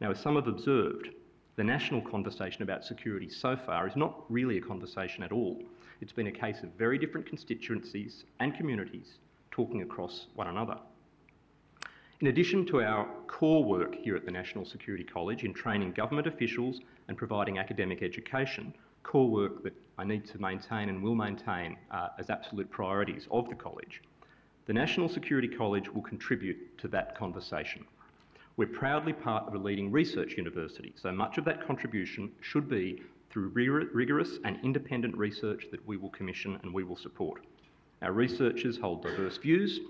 Now, 0.01 0.11
as 0.11 0.19
some 0.19 0.35
have 0.35 0.47
observed, 0.47 1.09
the 1.57 1.63
national 1.63 2.01
conversation 2.01 2.63
about 2.63 2.83
security 2.83 3.29
so 3.29 3.55
far 3.55 3.87
is 3.87 3.95
not 3.95 4.23
really 4.29 4.57
a 4.57 4.61
conversation 4.61 5.23
at 5.23 5.31
all. 5.31 5.61
It's 6.01 6.11
been 6.11 6.27
a 6.27 6.31
case 6.31 6.63
of 6.63 6.69
very 6.77 6.97
different 6.97 7.27
constituencies 7.27 8.25
and 8.39 8.55
communities 8.55 9.19
talking 9.51 9.81
across 9.81 10.27
one 10.35 10.47
another. 10.47 10.77
In 12.21 12.27
addition 12.27 12.65
to 12.67 12.81
our 12.81 13.07
core 13.27 13.63
work 13.63 13.95
here 13.95 14.15
at 14.15 14.25
the 14.25 14.31
National 14.31 14.65
Security 14.65 15.03
College 15.03 15.43
in 15.43 15.53
training 15.53 15.91
government 15.91 16.27
officials 16.27 16.79
and 17.07 17.17
providing 17.17 17.57
academic 17.57 18.01
education, 18.01 18.73
core 19.05 19.29
work 19.29 19.63
that 19.63 19.73
I 19.97 20.03
need 20.03 20.25
to 20.25 20.41
maintain 20.41 20.89
and 20.89 21.01
will 21.01 21.15
maintain 21.15 21.77
uh, 21.91 22.09
as 22.17 22.29
absolute 22.29 22.69
priorities 22.69 23.27
of 23.31 23.47
the 23.47 23.55
college, 23.55 24.01
the 24.65 24.73
National 24.73 25.07
Security 25.07 25.47
College 25.47 25.89
will 25.89 26.01
contribute 26.01 26.77
to 26.79 26.87
that 26.87 27.15
conversation. 27.15 27.85
We're 28.57 28.67
proudly 28.67 29.13
part 29.13 29.47
of 29.47 29.53
a 29.53 29.57
leading 29.57 29.91
research 29.91 30.33
university, 30.37 30.93
so 30.95 31.11
much 31.11 31.37
of 31.37 31.45
that 31.45 31.65
contribution 31.65 32.31
should 32.41 32.67
be 32.67 33.03
through 33.29 33.49
rigorous 33.49 34.39
and 34.43 34.57
independent 34.63 35.15
research 35.15 35.65
that 35.71 35.85
we 35.87 35.97
will 35.97 36.09
commission 36.09 36.57
and 36.63 36.73
we 36.73 36.83
will 36.83 36.97
support. 36.97 37.45
Our 38.01 38.11
researchers 38.11 38.77
hold 38.77 39.03
diverse 39.03 39.37
views 39.37 39.81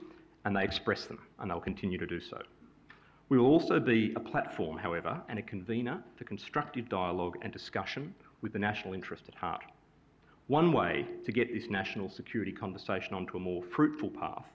and 0.43 0.56
they 0.56 0.63
express 0.63 1.06
them, 1.06 1.19
and 1.39 1.49
they'll 1.49 1.60
continue 1.60 1.97
to 1.97 2.06
do 2.06 2.19
so. 2.19 2.41
We 3.30 3.38
will 3.39 3.47
also 3.47 3.80
be 3.80 4.13
a 4.15 4.19
platform, 4.19 4.78
however, 4.78 5.21
and 5.30 5.39
a 5.39 5.41
convener 5.41 6.04
for 6.15 6.25
constructive 6.25 6.89
dialogue 6.89 7.38
and 7.41 7.51
discussion 7.51 8.13
with 8.41 8.54
the 8.54 8.60
national 8.60 8.93
interest 8.93 9.24
at 9.28 9.36
heart. 9.36 9.63
One 10.48 10.71
way 10.71 11.08
to 11.26 11.32
get 11.32 11.54
this 11.54 11.69
national 11.69 12.10
security 12.10 12.52
conversation 12.52 13.13
onto 13.13 13.38
a 13.38 13.39
more 13.39 13.63
fruitful 13.76 14.12
path 14.12 14.45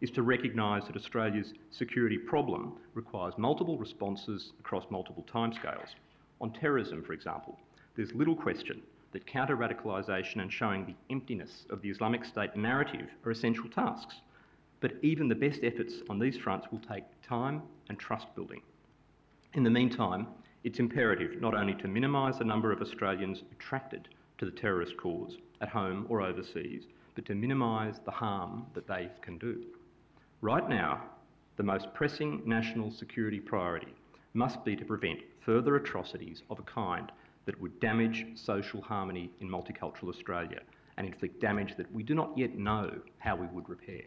is 0.00 0.10
to 0.12 0.22
recognise 0.22 0.86
that 0.86 0.96
Australia's 0.96 1.54
security 1.70 2.18
problem 2.18 2.74
requires 2.94 3.34
multiple 3.38 3.78
responses 3.78 4.52
across 4.60 4.84
multiple 4.90 5.24
timescales. 5.32 5.94
On 6.40 6.52
terrorism, 6.52 7.02
for 7.02 7.14
example, 7.14 7.58
there's 7.96 8.12
little 8.14 8.36
question 8.36 8.82
that 9.12 9.26
counter 9.26 9.56
radicalisation 9.56 10.42
and 10.42 10.52
showing 10.52 10.84
the 10.84 10.94
emptiness 11.10 11.64
of 11.70 11.80
the 11.82 11.90
Islamic 11.90 12.24
State 12.24 12.54
narrative 12.54 13.08
are 13.24 13.30
essential 13.30 13.68
tasks. 13.68 14.16
But 14.80 14.92
even 15.02 15.28
the 15.28 15.34
best 15.34 15.60
efforts 15.64 15.94
on 16.08 16.18
these 16.18 16.36
fronts 16.36 16.68
will 16.70 16.80
take 16.80 17.04
time 17.26 17.62
and 17.88 17.98
trust 17.98 18.26
building. 18.36 18.62
In 19.54 19.64
the 19.64 19.70
meantime, 19.70 20.28
it's 20.64 20.78
imperative 20.78 21.40
not 21.40 21.54
only 21.54 21.74
to 21.74 21.88
minimise 21.88 22.38
the 22.38 22.44
number 22.44 22.72
of 22.72 22.82
Australians 22.82 23.42
attracted 23.52 24.08
to 24.38 24.44
the 24.44 24.50
terrorist 24.50 24.96
cause 24.96 25.36
at 25.60 25.68
home 25.68 26.06
or 26.08 26.20
overseas, 26.20 26.84
but 27.14 27.24
to 27.26 27.34
minimise 27.34 28.00
the 28.04 28.10
harm 28.10 28.66
that 28.74 28.86
they 28.86 29.08
can 29.22 29.38
do. 29.38 29.64
Right 30.40 30.68
now, 30.68 31.02
the 31.56 31.62
most 31.62 31.92
pressing 31.94 32.42
national 32.44 32.92
security 32.92 33.40
priority 33.40 33.92
must 34.34 34.64
be 34.64 34.76
to 34.76 34.84
prevent 34.84 35.20
further 35.40 35.76
atrocities 35.76 36.42
of 36.50 36.58
a 36.58 36.62
kind 36.62 37.10
that 37.46 37.60
would 37.60 37.80
damage 37.80 38.26
social 38.34 38.80
harmony 38.80 39.30
in 39.40 39.48
multicultural 39.48 40.10
Australia 40.10 40.60
and 40.96 41.06
inflict 41.06 41.40
damage 41.40 41.76
that 41.76 41.90
we 41.92 42.02
do 42.02 42.14
not 42.14 42.36
yet 42.36 42.56
know 42.56 43.00
how 43.18 43.34
we 43.34 43.46
would 43.46 43.68
repair. 43.68 44.02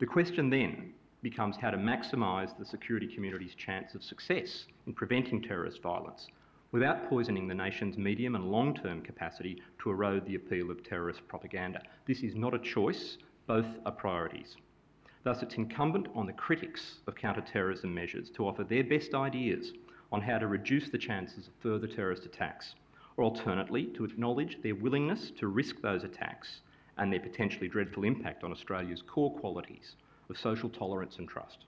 The 0.00 0.06
question 0.06 0.50
then 0.50 0.92
becomes 1.22 1.56
how 1.56 1.70
to 1.70 1.76
maximise 1.76 2.56
the 2.58 2.64
security 2.64 3.06
community's 3.06 3.54
chance 3.54 3.94
of 3.94 4.02
success 4.02 4.66
in 4.86 4.92
preventing 4.92 5.42
terrorist 5.42 5.82
violence 5.82 6.28
without 6.70 7.08
poisoning 7.08 7.48
the 7.48 7.54
nation's 7.54 7.96
medium 7.96 8.34
and 8.34 8.50
long 8.50 8.74
term 8.74 9.00
capacity 9.00 9.60
to 9.78 9.90
erode 9.90 10.26
the 10.26 10.34
appeal 10.34 10.70
of 10.70 10.84
terrorist 10.84 11.26
propaganda. 11.26 11.80
This 12.06 12.22
is 12.22 12.34
not 12.34 12.54
a 12.54 12.58
choice, 12.58 13.16
both 13.46 13.66
are 13.86 13.92
priorities. 13.92 14.56
Thus, 15.24 15.42
it's 15.42 15.54
incumbent 15.54 16.08
on 16.14 16.26
the 16.26 16.32
critics 16.32 16.98
of 17.06 17.14
counter-terrorism 17.14 17.92
measures 17.92 18.30
to 18.30 18.46
offer 18.46 18.64
their 18.64 18.84
best 18.84 19.14
ideas 19.14 19.72
on 20.12 20.22
how 20.22 20.38
to 20.38 20.46
reduce 20.46 20.90
the 20.90 20.98
chances 20.98 21.48
of 21.48 21.52
further 21.60 21.86
terrorist 21.86 22.24
attacks, 22.24 22.74
or 23.16 23.24
alternately, 23.24 23.86
to 23.86 24.04
acknowledge 24.04 24.58
their 24.62 24.74
willingness 24.74 25.32
to 25.38 25.48
risk 25.48 25.80
those 25.80 26.04
attacks 26.04 26.60
and 26.98 27.12
their 27.12 27.20
potentially 27.20 27.68
dreadful 27.68 28.04
impact 28.04 28.44
on 28.44 28.52
Australia's 28.52 29.02
core 29.02 29.34
qualities 29.38 29.96
of 30.28 30.38
social 30.38 30.68
tolerance 30.68 31.18
and 31.18 31.28
trust. 31.28 31.64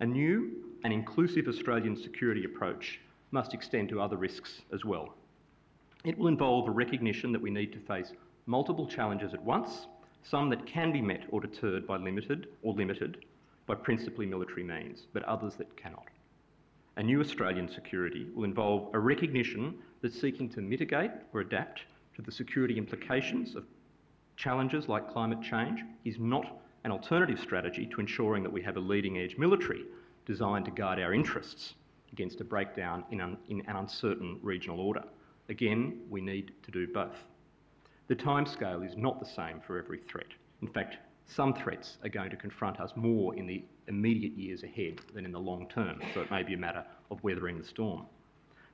A 0.00 0.06
new 0.06 0.52
and 0.84 0.92
inclusive 0.92 1.48
Australian 1.48 1.96
security 1.96 2.44
approach 2.44 3.00
must 3.30 3.54
extend 3.54 3.88
to 3.88 4.00
other 4.00 4.16
risks 4.16 4.62
as 4.72 4.84
well. 4.84 5.14
It 6.04 6.18
will 6.18 6.28
involve 6.28 6.68
a 6.68 6.72
recognition 6.72 7.32
that 7.32 7.42
we 7.42 7.50
need 7.50 7.72
to 7.72 7.80
face 7.80 8.12
multiple 8.46 8.86
challenges 8.86 9.34
at 9.34 9.42
once 9.42 9.86
some 10.22 10.50
that 10.50 10.66
can 10.66 10.92
be 10.92 11.00
met 11.00 11.24
or 11.30 11.40
deterred 11.40 11.86
by 11.86 11.96
limited 11.96 12.48
or 12.62 12.74
limited 12.74 13.24
by 13.66 13.74
principally 13.74 14.26
military 14.26 14.64
means, 14.64 15.06
but 15.12 15.22
others 15.24 15.54
that 15.54 15.76
cannot. 15.76 16.06
A 16.96 17.02
new 17.02 17.20
Australian 17.20 17.68
security 17.68 18.26
will 18.34 18.44
involve 18.44 18.88
a 18.94 18.98
recognition 18.98 19.74
that 20.02 20.14
seeking 20.14 20.48
to 20.50 20.60
mitigate 20.60 21.10
or 21.32 21.40
adapt 21.40 21.82
to 22.16 22.22
the 22.22 22.32
security 22.32 22.78
implications 22.78 23.54
of 23.54 23.64
challenges 24.36 24.88
like 24.88 25.12
climate 25.12 25.42
change 25.42 25.84
is 26.04 26.18
not 26.18 26.60
an 26.86 26.92
alternative 26.92 27.40
strategy 27.40 27.84
to 27.84 28.00
ensuring 28.00 28.44
that 28.44 28.52
we 28.52 28.62
have 28.62 28.76
a 28.76 28.80
leading 28.80 29.18
edge 29.18 29.36
military 29.36 29.84
designed 30.24 30.64
to 30.64 30.70
guard 30.70 31.00
our 31.00 31.12
interests 31.12 31.74
against 32.12 32.40
a 32.40 32.44
breakdown 32.44 33.02
in, 33.10 33.20
un- 33.20 33.36
in 33.48 33.60
an 33.62 33.74
uncertain 33.74 34.38
regional 34.40 34.78
order. 34.78 35.02
Again, 35.48 35.98
we 36.08 36.20
need 36.20 36.52
to 36.62 36.70
do 36.70 36.86
both. 36.86 37.16
The 38.06 38.14
timescale 38.14 38.86
is 38.86 38.96
not 38.96 39.18
the 39.18 39.26
same 39.26 39.60
for 39.66 39.80
every 39.80 39.98
threat. 39.98 40.28
In 40.62 40.68
fact, 40.68 40.98
some 41.26 41.54
threats 41.54 41.98
are 42.04 42.08
going 42.08 42.30
to 42.30 42.36
confront 42.36 42.78
us 42.78 42.92
more 42.94 43.34
in 43.34 43.48
the 43.48 43.64
immediate 43.88 44.38
years 44.38 44.62
ahead 44.62 45.00
than 45.12 45.24
in 45.24 45.32
the 45.32 45.40
long 45.40 45.68
term, 45.68 46.00
so 46.14 46.20
it 46.20 46.30
may 46.30 46.44
be 46.44 46.54
a 46.54 46.58
matter 46.58 46.84
of 47.10 47.20
weathering 47.24 47.58
the 47.58 47.66
storm. 47.66 48.06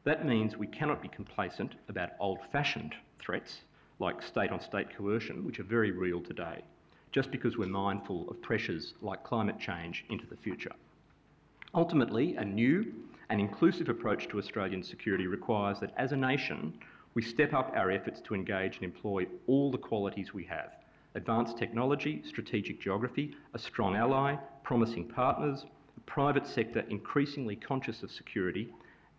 That 0.04 0.26
means 0.26 0.58
we 0.58 0.66
cannot 0.66 1.00
be 1.00 1.08
complacent 1.08 1.76
about 1.88 2.10
old 2.20 2.40
fashioned 2.52 2.94
threats 3.18 3.62
like 4.00 4.20
state 4.20 4.50
on 4.50 4.60
state 4.60 4.94
coercion, 4.94 5.46
which 5.46 5.60
are 5.60 5.64
very 5.64 5.92
real 5.92 6.20
today, 6.20 6.62
just 7.12 7.30
because 7.30 7.56
we're 7.56 7.68
mindful 7.68 8.28
of 8.30 8.40
pressures 8.42 8.94
like 9.02 9.22
climate 9.22 9.58
change 9.60 10.04
into 10.10 10.26
the 10.26 10.36
future. 10.36 10.72
Ultimately, 11.74 12.36
a 12.36 12.44
new 12.44 12.92
and 13.30 13.40
inclusive 13.40 13.88
approach 13.88 14.28
to 14.28 14.38
Australian 14.38 14.82
security 14.82 15.26
requires 15.26 15.78
that 15.80 15.94
as 15.96 16.12
a 16.12 16.16
nation, 16.16 16.74
we 17.14 17.22
step 17.22 17.52
up 17.52 17.72
our 17.76 17.90
efforts 17.90 18.20
to 18.22 18.34
engage 18.34 18.76
and 18.76 18.84
employ 18.84 19.26
all 19.46 19.70
the 19.70 19.78
qualities 19.78 20.34
we 20.34 20.44
have 20.44 20.72
advanced 21.14 21.58
technology, 21.58 22.22
strategic 22.26 22.80
geography, 22.80 23.36
a 23.52 23.58
strong 23.58 23.96
ally, 23.96 24.34
promising 24.64 25.06
partners, 25.06 25.66
a 25.96 26.00
private 26.00 26.46
sector 26.46 26.84
increasingly 26.88 27.54
conscious 27.54 28.02
of 28.02 28.10
security, 28.10 28.68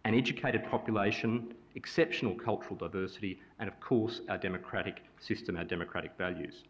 an 0.05 0.15
educated 0.15 0.63
population, 0.69 1.53
exceptional 1.75 2.33
cultural 2.33 2.75
diversity, 2.75 3.39
and 3.59 3.69
of 3.69 3.79
course, 3.79 4.21
our 4.27 4.39
democratic 4.39 5.03
system, 5.19 5.55
our 5.55 5.63
democratic 5.63 6.11
values. 6.17 6.63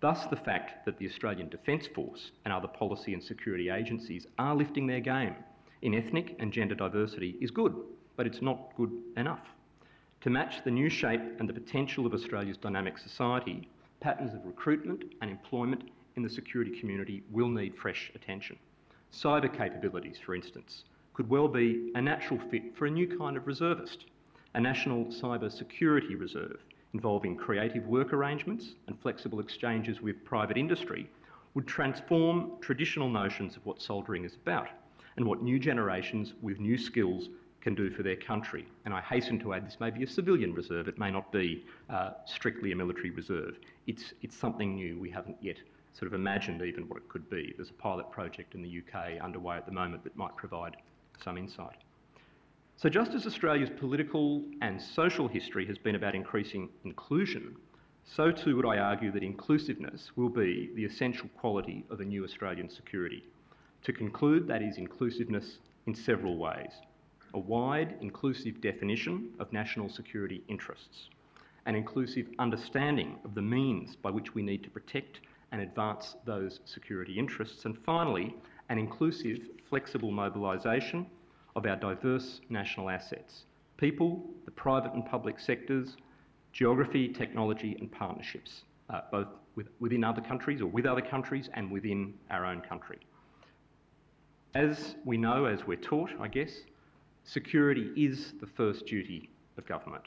Thus, 0.00 0.26
the 0.26 0.36
fact 0.36 0.84
that 0.84 0.98
the 0.98 1.06
Australian 1.06 1.48
Defence 1.48 1.86
Force 1.86 2.32
and 2.44 2.52
other 2.52 2.68
policy 2.68 3.14
and 3.14 3.22
security 3.22 3.70
agencies 3.70 4.26
are 4.38 4.54
lifting 4.54 4.86
their 4.86 5.00
game 5.00 5.34
in 5.82 5.94
ethnic 5.94 6.36
and 6.38 6.52
gender 6.52 6.74
diversity 6.74 7.36
is 7.40 7.50
good, 7.50 7.74
but 8.16 8.26
it's 8.26 8.42
not 8.42 8.74
good 8.76 8.92
enough. 9.16 9.46
To 10.22 10.30
match 10.30 10.64
the 10.64 10.70
new 10.70 10.88
shape 10.88 11.22
and 11.38 11.48
the 11.48 11.54
potential 11.54 12.06
of 12.06 12.12
Australia's 12.12 12.56
dynamic 12.56 12.98
society, 12.98 13.68
patterns 14.00 14.34
of 14.34 14.44
recruitment 14.44 15.04
and 15.22 15.30
employment 15.30 15.90
in 16.16 16.22
the 16.22 16.30
security 16.30 16.78
community 16.78 17.22
will 17.30 17.48
need 17.48 17.76
fresh 17.76 18.10
attention. 18.14 18.58
Cyber 19.12 19.54
capabilities, 19.54 20.18
for 20.18 20.34
instance, 20.34 20.84
could 21.14 21.30
well 21.30 21.48
be 21.48 21.90
a 21.94 22.02
natural 22.02 22.40
fit 22.50 22.76
for 22.76 22.86
a 22.86 22.90
new 22.90 23.16
kind 23.16 23.36
of 23.36 23.46
reservist, 23.46 24.06
a 24.54 24.60
national 24.60 25.06
cyber 25.06 25.50
security 25.50 26.14
reserve 26.14 26.60
involving 26.96 27.36
creative 27.36 27.86
work 27.86 28.14
arrangements 28.14 28.72
and 28.86 28.98
flexible 28.98 29.38
exchanges 29.38 30.00
with 30.00 30.24
private 30.24 30.56
industry 30.56 31.06
would 31.52 31.66
transform 31.66 32.52
traditional 32.62 33.10
notions 33.10 33.54
of 33.54 33.66
what 33.66 33.82
soldiering 33.82 34.24
is 34.24 34.34
about 34.34 34.68
and 35.18 35.26
what 35.26 35.42
new 35.42 35.58
generations 35.58 36.32
with 36.40 36.58
new 36.58 36.78
skills 36.78 37.28
can 37.60 37.74
do 37.74 37.90
for 37.90 38.02
their 38.02 38.16
country. 38.16 38.64
And 38.86 38.94
I 38.94 39.02
hasten 39.02 39.38
to 39.40 39.52
add 39.52 39.66
this 39.66 39.78
may 39.78 39.90
be 39.90 40.04
a 40.04 40.06
civilian 40.06 40.54
reserve, 40.54 40.88
it 40.88 40.98
may 40.98 41.10
not 41.10 41.30
be 41.30 41.66
uh, 41.90 42.12
strictly 42.24 42.72
a 42.72 42.76
military 42.76 43.10
reserve. 43.10 43.58
It's, 43.86 44.14
it's 44.22 44.34
something 44.34 44.74
new, 44.74 44.98
we 44.98 45.10
haven't 45.10 45.36
yet 45.42 45.58
sort 45.92 46.06
of 46.06 46.14
imagined 46.14 46.62
even 46.62 46.88
what 46.88 46.96
it 46.96 47.08
could 47.10 47.28
be. 47.28 47.52
There's 47.56 47.68
a 47.68 47.82
pilot 47.88 48.10
project 48.10 48.54
in 48.54 48.62
the 48.62 48.72
UK 48.80 49.22
underway 49.22 49.58
at 49.58 49.66
the 49.66 49.72
moment 49.72 50.02
that 50.04 50.16
might 50.16 50.34
provide 50.34 50.76
some 51.22 51.36
insight. 51.36 51.76
So, 52.78 52.90
just 52.90 53.14
as 53.14 53.26
Australia's 53.26 53.70
political 53.70 54.44
and 54.60 54.80
social 54.80 55.28
history 55.28 55.64
has 55.64 55.78
been 55.78 55.94
about 55.94 56.14
increasing 56.14 56.68
inclusion, 56.84 57.56
so 58.04 58.30
too 58.30 58.54
would 58.54 58.66
I 58.66 58.76
argue 58.76 59.10
that 59.12 59.22
inclusiveness 59.22 60.14
will 60.14 60.28
be 60.28 60.70
the 60.74 60.84
essential 60.84 61.30
quality 61.38 61.86
of 61.88 62.00
a 62.00 62.04
new 62.04 62.22
Australian 62.22 62.68
security. 62.68 63.24
To 63.84 63.94
conclude, 63.94 64.46
that 64.48 64.60
is 64.60 64.76
inclusiveness 64.76 65.56
in 65.86 65.94
several 65.94 66.36
ways. 66.36 66.70
A 67.32 67.38
wide, 67.38 67.96
inclusive 68.02 68.60
definition 68.60 69.30
of 69.38 69.50
national 69.54 69.88
security 69.88 70.44
interests, 70.46 71.08
an 71.64 71.76
inclusive 71.76 72.26
understanding 72.38 73.16
of 73.24 73.34
the 73.34 73.40
means 73.40 73.96
by 73.96 74.10
which 74.10 74.34
we 74.34 74.42
need 74.42 74.62
to 74.64 74.70
protect 74.70 75.20
and 75.50 75.62
advance 75.62 76.14
those 76.26 76.60
security 76.66 77.18
interests, 77.18 77.64
and 77.64 77.78
finally, 77.86 78.34
an 78.68 78.78
inclusive, 78.78 79.38
flexible 79.66 80.10
mobilisation 80.10 81.06
of 81.56 81.66
our 81.66 81.76
diverse 81.76 82.40
national 82.48 82.88
assets 82.88 83.44
people, 83.76 84.24
the 84.46 84.50
private 84.50 84.92
and 84.94 85.04
public 85.04 85.38
sectors, 85.38 85.96
geography, 86.52 87.08
technology, 87.08 87.76
and 87.78 87.92
partnerships, 87.92 88.62
uh, 88.88 89.00
both 89.10 89.26
with, 89.54 89.68
within 89.80 90.02
other 90.02 90.22
countries 90.22 90.62
or 90.62 90.66
with 90.66 90.86
other 90.86 91.02
countries 91.02 91.50
and 91.54 91.70
within 91.70 92.14
our 92.30 92.46
own 92.46 92.62
country. 92.62 92.98
As 94.54 94.94
we 95.04 95.18
know, 95.18 95.44
as 95.44 95.66
we're 95.66 95.76
taught, 95.76 96.10
I 96.18 96.28
guess, 96.28 96.52
security 97.24 97.90
is 97.96 98.32
the 98.40 98.46
first 98.46 98.86
duty 98.86 99.28
of 99.58 99.66
government. 99.66 100.04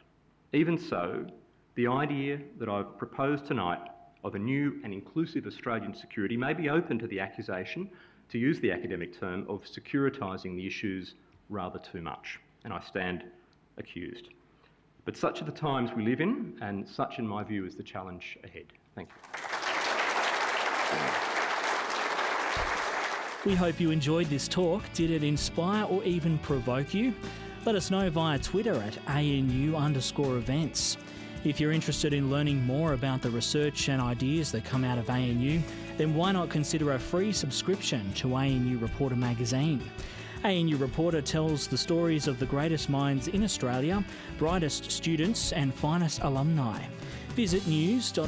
Even 0.54 0.76
so, 0.76 1.28
the 1.76 1.86
idea 1.86 2.39
that 2.58 2.70
I've 2.70 2.97
proposed 2.97 3.45
tonight 3.45 3.82
of 4.24 4.34
a 4.34 4.39
new 4.39 4.80
and 4.84 4.91
inclusive 4.91 5.45
Australian 5.45 5.93
security 5.93 6.36
may 6.36 6.54
be 6.54 6.70
open 6.70 6.97
to 7.00 7.08
the 7.08 7.20
accusation, 7.20 7.89
to 8.30 8.39
use 8.39 8.60
the 8.60 8.72
academic 8.72 9.20
term, 9.20 9.45
of 9.47 9.64
securitising 9.66 10.56
the 10.56 10.66
issues 10.66 11.14
rather 11.50 11.80
too 11.80 12.02
much, 12.02 12.39
and 12.64 12.74
I 12.74 12.80
stand 12.80 13.24
accused. 13.78 14.30
But 15.06 15.18
such 15.18 15.41
are 15.41 15.45
the 15.45 15.52
times 15.52 15.91
we 15.95 16.04
live 16.04 16.22
in, 16.22 16.58
and 16.62 16.88
such, 16.88 17.20
in 17.20 17.28
my 17.28 17.43
view, 17.43 17.66
is 17.66 17.76
the 17.76 17.84
challenge 17.84 18.38
ahead. 18.43 18.66
Thank 18.95 19.10
you. 19.10 19.16
We 23.45 23.56
hope 23.56 23.80
you 23.80 23.89
enjoyed 23.89 24.28
this 24.28 24.47
talk. 24.47 24.84
Did 24.93 25.12
it 25.12 25.24
inspire 25.24 25.86
or 25.86 26.04
even 26.04 26.38
provoke 26.39 26.93
you? 26.93 27.14
Let 27.66 27.76
us 27.76 27.89
know 27.89 28.10
via 28.10 28.38
Twitter 28.38 28.76
at 28.76 28.97
ANU 29.08 29.76
underscore 29.76 30.38
events. 30.38 30.97
If 31.45 31.60
you're 31.60 31.72
interested 31.72 32.14
in 32.14 32.30
learning 32.30 32.66
more 32.66 32.91
about 32.91 33.22
the 33.22 33.30
research 33.30 33.88
and 33.88 34.02
ideas 34.02 34.52
that 34.52 34.66
come 34.66 34.84
out 34.84 34.97
of 34.97 35.10
ANU, 35.10 35.62
then 35.97 36.14
why 36.14 36.34
not 36.34 36.50
consider 36.50 36.91
a 36.93 37.00
free 37.00 37.32
subscription 37.32 38.12
to 38.16 38.36
ANU 38.36 38.78
Reporter 38.78 39.16
magazine? 39.16 39.82
ANU 40.44 40.78
Reporter 40.78 41.22
tells 41.22 41.68
the 41.68 41.78
stories 41.78 42.28
of 42.28 42.40
the 42.40 42.46
greatest 42.46 42.90
minds 42.90 43.28
in 43.28 43.44
Australia, 43.44 44.04
brightest 44.38 44.90
students, 44.90 45.52
and 45.52 45.74
finest 45.74 46.22
alumni. 46.24 46.82
Visit 47.36 47.68
news.anu.edu.au 47.68 48.26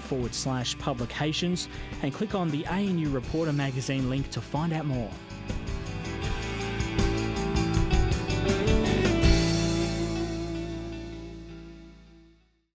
forward 0.00 0.34
slash 0.34 0.78
publications 0.78 1.68
and 2.02 2.12
click 2.14 2.34
on 2.34 2.50
the 2.50 2.66
ANU 2.66 3.08
Reporter 3.10 3.52
magazine 3.52 4.08
link 4.08 4.30
to 4.30 4.40
find 4.40 4.72
out 4.72 4.86
more. 4.86 5.10